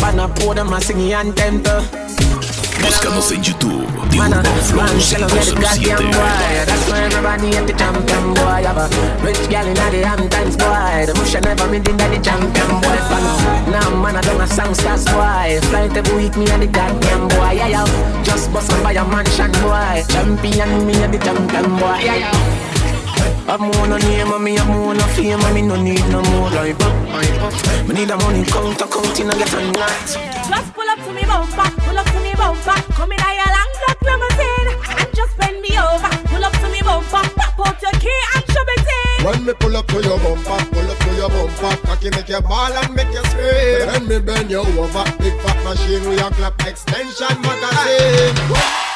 Man, 0.00 0.20
I 0.20 0.30
pour 0.38 0.54
them 0.54 0.72
a 0.72 0.80
singing 0.80 1.12
anthem 1.12 1.62
too. 1.62 1.82
Búscanos 2.82 3.30
en 3.30 3.42
YouTube, 3.42 3.86
The 4.10 4.18
Urban 4.18 4.42
Flow 4.66 4.82
man, 4.82 4.98
tell 4.98 5.22
'em 5.22 5.30
get 5.30 5.46
the 5.46 5.54
goddamn 5.54 6.12
507. 6.12 6.66
That's 6.66 6.84
why 6.90 6.98
everybody 7.06 7.56
at 7.56 7.66
the 7.66 7.74
champion 7.74 8.34
boy. 8.34 8.62
Have 8.66 8.78
a 8.78 8.86
rich 9.22 9.48
gal 9.50 9.66
in 9.66 9.74
the 9.74 10.02
Hamptons 10.06 10.56
boy. 10.56 11.06
The 11.06 11.14
bush 11.14 11.34
never 11.34 11.66
meet 11.70 11.88
in 11.88 11.96
the 11.96 12.18
champion 12.22 12.70
boy. 12.82 12.98
Fan. 13.08 13.24
Now 13.70 13.90
man, 14.02 14.16
I 14.16 14.20
done 14.22 14.40
a 14.40 14.46
songsters 14.46 15.04
boy. 15.06 15.60
Flight 15.70 15.96
every 15.96 16.14
week, 16.16 16.36
me 16.36 16.50
and 16.50 16.62
the 16.62 16.66
goddamn 16.66 17.28
boy. 17.28 17.52
Yeah, 17.54 17.68
yeah. 17.68 18.22
Just 18.24 18.52
bust 18.52 18.72
up 18.72 18.82
by 18.82 18.92
a 18.92 19.04
mansion 19.04 19.52
boy. 19.62 20.02
Champion, 20.08 20.86
me 20.86 20.94
and 21.04 21.14
the 21.14 21.18
champion 21.18 21.78
boy. 21.78 22.00
Yeah, 22.02 22.16
yeah. 22.16 22.71
I'm 23.48 23.62
on 23.62 23.90
no 23.90 23.96
name 23.98 24.32
and 24.32 24.44
me, 24.44 24.56
I'm 24.56 24.70
on 24.70 24.96
no 24.96 25.04
fame 25.12 25.40
and 25.40 25.54
me 25.54 25.62
no 25.62 25.76
need 25.76 26.00
no 26.08 26.22
more 26.22 26.50
life 26.50 26.80
up. 26.80 27.88
Me 27.88 27.94
need 27.94 28.10
a 28.10 28.16
money 28.16 28.44
counter, 28.44 28.86
counting 28.86 29.28
and 29.28 29.38
get 29.38 29.52
a 29.52 29.60
night. 29.72 30.08
Just 30.48 30.72
pull 30.72 30.88
up 30.88 30.98
to 31.04 31.12
me 31.12 31.22
bumper, 31.24 31.68
pull 31.82 31.98
up 31.98 32.06
to 32.06 32.20
me 32.20 32.32
bumper. 32.34 32.78
Come 32.94 33.12
in 33.12 33.20
a 33.20 33.46
long 33.52 33.72
black 33.82 34.00
limousine 34.00 34.70
and 34.98 35.14
just 35.14 35.36
bend 35.36 35.60
me 35.60 35.76
over. 35.76 36.12
Pull 36.30 36.44
up 36.44 36.52
to 36.52 36.68
me 36.70 36.80
bumper, 36.82 37.22
pop 37.36 37.60
out 37.60 37.82
your 37.82 37.92
key 38.00 38.20
and 38.36 38.44
shove 38.46 38.72
it 38.76 38.88
in. 38.88 39.26
When 39.26 39.44
me 39.44 39.52
pull 39.58 39.76
up 39.76 39.86
to 39.88 40.00
your 40.00 40.18
bumper, 40.18 40.64
pull 40.72 40.90
up 40.90 40.98
to 40.98 41.14
your 41.14 41.28
bumper, 41.28 41.76
cocky 41.86 42.10
make 42.10 42.28
you 42.28 42.40
ball 42.40 42.72
and 42.72 42.94
make 42.94 43.12
you 43.12 43.24
scream. 43.26 43.90
Then 43.90 44.08
me 44.08 44.18
bend 44.20 44.50
you 44.50 44.60
over, 44.60 45.04
big 45.18 45.36
fat 45.42 45.58
machine 45.64 46.08
with 46.08 46.18
your 46.20 46.30
clap 46.30 46.56
extension 46.66 47.36
magazine. 47.42 48.91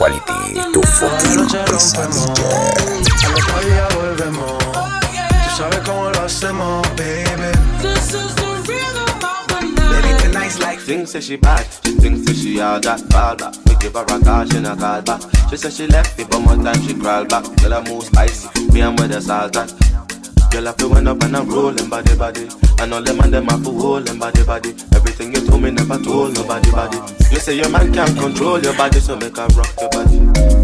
Quality, 0.00 0.56
tu 0.72 0.80
fucking 0.80 1.46
pesadilla. 1.68 2.40
Al 3.22 3.34
otro 3.34 3.56
día 3.68 3.86
volvemos. 3.94 4.58
Tú 4.72 5.56
sabes 5.58 5.80
cómo 5.80 6.10
lo 6.10 6.20
hacemos, 6.22 6.88
baby. 6.96 7.52
Baby, 9.76 10.22
tonight's 10.22 10.58
like 10.58 10.80
Thinks 10.80 11.12
say 11.12 11.20
she 11.20 11.36
bad, 11.36 11.66
she 11.84 11.92
thinks 12.00 12.24
that 12.24 12.34
she 12.34 12.60
all 12.60 12.80
that 12.80 13.00
fall 13.12 13.36
back. 13.36 13.54
We 13.66 13.74
give 13.76 13.92
her 13.92 14.04
a 14.04 14.20
call, 14.24 14.46
she 14.46 14.60
not 14.60 14.78
call 14.78 15.02
back. 15.02 15.20
She 15.50 15.56
said 15.58 15.72
she 15.72 15.86
left 15.86 16.16
me, 16.16 16.24
but 16.24 16.40
more 16.40 16.56
time 16.56 16.80
she 16.82 16.94
crawl 16.94 17.26
back. 17.26 17.44
Girl, 17.60 17.74
I 17.74 17.84
move 17.86 18.04
spicy, 18.04 18.48
me 18.72 18.80
and 18.80 18.98
where 18.98 19.08
the 19.08 19.20
salt 19.20 19.56
at. 19.56 19.70
Girl, 20.50 20.68
I 20.68 20.72
feel 20.72 20.90
went 20.90 21.06
up 21.06 21.22
and 21.22 21.36
I'm 21.36 21.48
rolling 21.48 21.88
body 21.88 22.16
body. 22.16 22.48
And 22.80 22.92
all 22.92 23.02
them 23.02 23.20
and 23.20 23.32
them 23.32 23.46
to 23.46 23.70
hold 23.70 24.06
them 24.06 24.18
body 24.18 24.42
body. 24.42 24.70
Everything 24.94 25.32
you 25.32 25.46
told 25.46 25.62
me 25.62 25.70
never 25.70 25.96
told 25.98 26.34
nobody 26.34 26.70
body. 26.72 26.98
You 27.30 27.38
say 27.38 27.56
your 27.56 27.68
man 27.70 27.92
can't 27.92 28.18
control 28.18 28.58
your 28.60 28.76
body, 28.76 28.98
so 29.00 29.16
make 29.16 29.36
her 29.36 29.46
rock 29.54 29.72
your 29.80 29.90
body, 29.90 30.18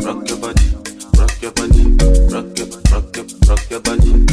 rock 0.04 0.28
your 0.28 0.38
body, 0.38 0.66
rock 1.16 1.42
your 1.42 1.52
body, 1.52 1.84
rock 2.32 2.58
your, 2.58 2.66
rock 2.90 3.16
your, 3.16 3.26
rock 3.48 3.70
your 3.70 3.80
body, 3.80 4.25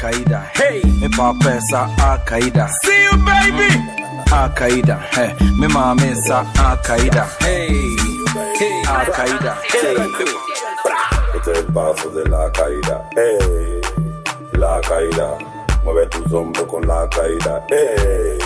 Hey. 0.00 0.80
Me 0.98 1.08
pa 1.10 1.34
pesa 1.34 1.84
Akaida 1.98 2.66
See 2.82 3.04
you 3.04 3.18
baby. 3.18 3.68
Akaida 4.32 4.98
Hey. 5.12 5.34
Me 5.58 5.68
mami 5.68 6.14
sa 6.24 6.42
Akaida 6.56 7.28
Hey. 7.40 7.68
Hey. 8.56 8.82
Akaida 8.88 9.58
Hey. 9.62 9.96
Este 11.36 11.52
es 11.52 11.58
el 11.58 11.66
paso 11.66 12.08
de 12.10 12.24
la 12.30 12.50
caída, 12.52 13.08
ey, 13.16 13.80
la 14.52 14.80
caída. 14.80 15.36
Mueve 15.84 16.06
tus 16.06 16.32
hombros 16.32 16.66
con 16.66 16.86
la 16.86 17.06
caída, 17.10 17.64
ey, 17.68 18.38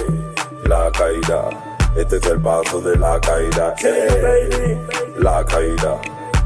la 0.64 0.90
caída. 0.90 1.50
Este 1.96 2.16
es 2.16 2.26
el 2.26 2.40
paso 2.40 2.80
de 2.80 2.96
la 2.96 3.20
caída, 3.20 3.74
ey, 3.78 4.80
la 5.18 5.44
caída. 5.44 6.00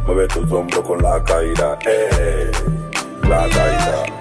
Mueve 0.07 0.29
tus 0.29 0.53
hombros 0.53 0.85
con 0.85 1.03
la 1.03 1.23
caída, 1.25 1.79
ey, 1.87 2.51
la 3.23 3.49
caída. 3.49 4.18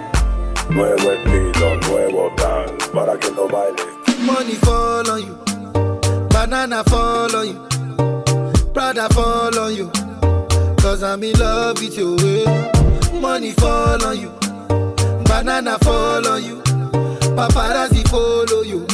Nuevo 0.69 1.11
estilo, 1.11 1.75
nuevo 1.89 2.31
dance 2.37 2.87
para 2.93 3.17
que 3.17 3.31
no 3.31 3.47
bailes. 3.47 3.85
Money 4.19 4.55
fall 4.55 5.09
on 5.09 5.21
you, 5.21 5.37
banana 6.29 6.83
fall 6.83 7.35
on 7.35 7.47
you, 7.47 7.67
Prada 8.73 9.07
fall 9.09 9.57
on 9.57 9.75
you. 9.75 9.89
Cause 10.81 11.03
I'm 11.03 11.23
in 11.23 11.37
love 11.39 11.79
with 11.81 11.97
you. 11.97 12.15
Money 13.19 13.51
fall 13.53 14.03
on 14.05 14.19
you, 14.19 14.31
banana 15.25 15.77
fall 15.79 16.27
on 16.27 16.43
you, 16.43 16.61
paparazzi 17.35 18.07
follow 18.09 18.61
you. 18.63 18.85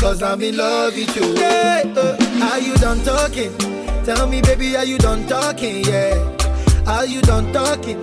Cause 0.00 0.22
I'm 0.22 0.42
in 0.42 0.56
love 0.56 0.94
with 0.96 1.14
you. 1.16 1.34
Yeah, 1.34 1.82
uh, 1.96 2.50
are 2.52 2.58
you 2.58 2.74
done 2.76 3.02
talking? 3.04 3.56
Tell 4.04 4.26
me, 4.26 4.40
baby, 4.42 4.76
are 4.76 4.84
you 4.84 4.98
done 4.98 5.26
talking? 5.28 5.84
Yeah. 5.84 6.16
Are 6.86 7.04
you 7.06 7.20
done 7.20 7.52
talking? 7.52 8.02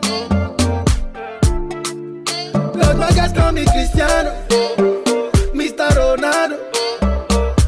Guys 3.21 3.33
call 3.33 3.51
me 3.51 3.63
Cristiano, 3.65 4.31
Mr. 5.53 5.87
Ronaldo, 5.97 6.57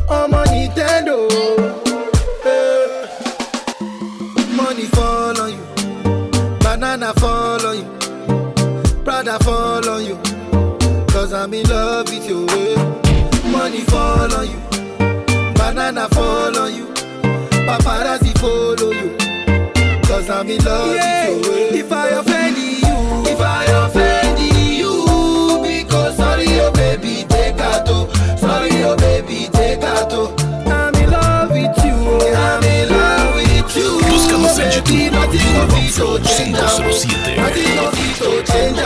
I'm 0.10 0.32
Nintendo. 0.50 1.30
Eh. 2.44 3.08
Money 4.56 4.86
fall 4.96 5.40
on 5.40 5.52
you, 5.52 5.64
banana 6.60 7.14
fall 7.20 7.66
on 7.68 7.78
you, 7.78 7.88
Prada 9.04 9.38
fall 9.44 9.88
on 9.88 10.04
you. 10.08 10.18
Cause 11.14 11.34
I'm 11.34 11.54
in 11.54 11.68
love 11.70 12.10
with 12.10 12.28
you. 12.28 12.48
eh. 12.50 12.76
Money 13.52 13.82
fall 13.82 14.34
on 14.34 14.48
you, 14.48 14.60
banana 15.54 16.08
fall 16.10 16.58
on 16.58 16.74
you, 16.76 16.88
paparazzi 17.68 18.23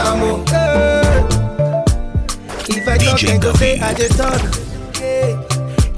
am. 0.04 0.46
If 2.70 2.88
I 2.88 2.98
talk, 2.98 3.20
DJ 3.20 3.28
then 3.28 3.40
go 3.40 3.54
say 3.54 3.80
I 3.80 3.94
just 3.94 4.18
talk. 4.18 4.42
Hey. 4.96 5.38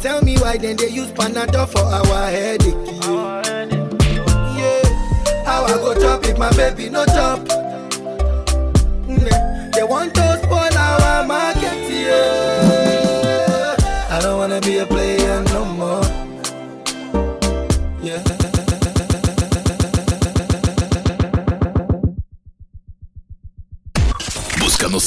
Tell 0.02 0.22
me 0.22 0.38
why 0.38 0.58
then 0.58 0.78
they 0.78 0.88
use 0.90 1.12
Panadol 1.12 1.68
for 1.68 1.80
our 1.80 2.30
headache. 2.32 2.74
Yeah. 3.04 3.68
yeah. 4.58 5.44
How 5.46 5.66
I 5.66 5.74
go 5.74 5.94
chop 6.00 6.24
if 6.26 6.38
my 6.38 6.50
baby 6.52 6.90
no 6.90 7.06
chop? 7.06 7.39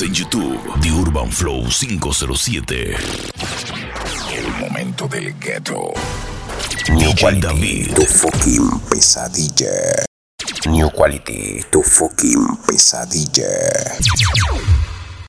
En 0.02 0.12
YouTube, 0.12 0.58
The 0.80 0.90
Urban 0.90 1.30
Flow 1.30 1.70
507. 1.70 2.96
El 4.32 4.48
momento 4.58 5.06
del 5.06 5.32
ghetto. 5.38 5.92
New 6.88 7.14
Quality, 7.20 7.92
tu 7.94 8.04
fucking 8.04 8.80
pesadilla. 8.90 10.02
New 10.66 10.90
Quality, 10.90 11.64
tu 11.70 11.82
fucking 11.84 12.58
pesadilla. 12.66 13.46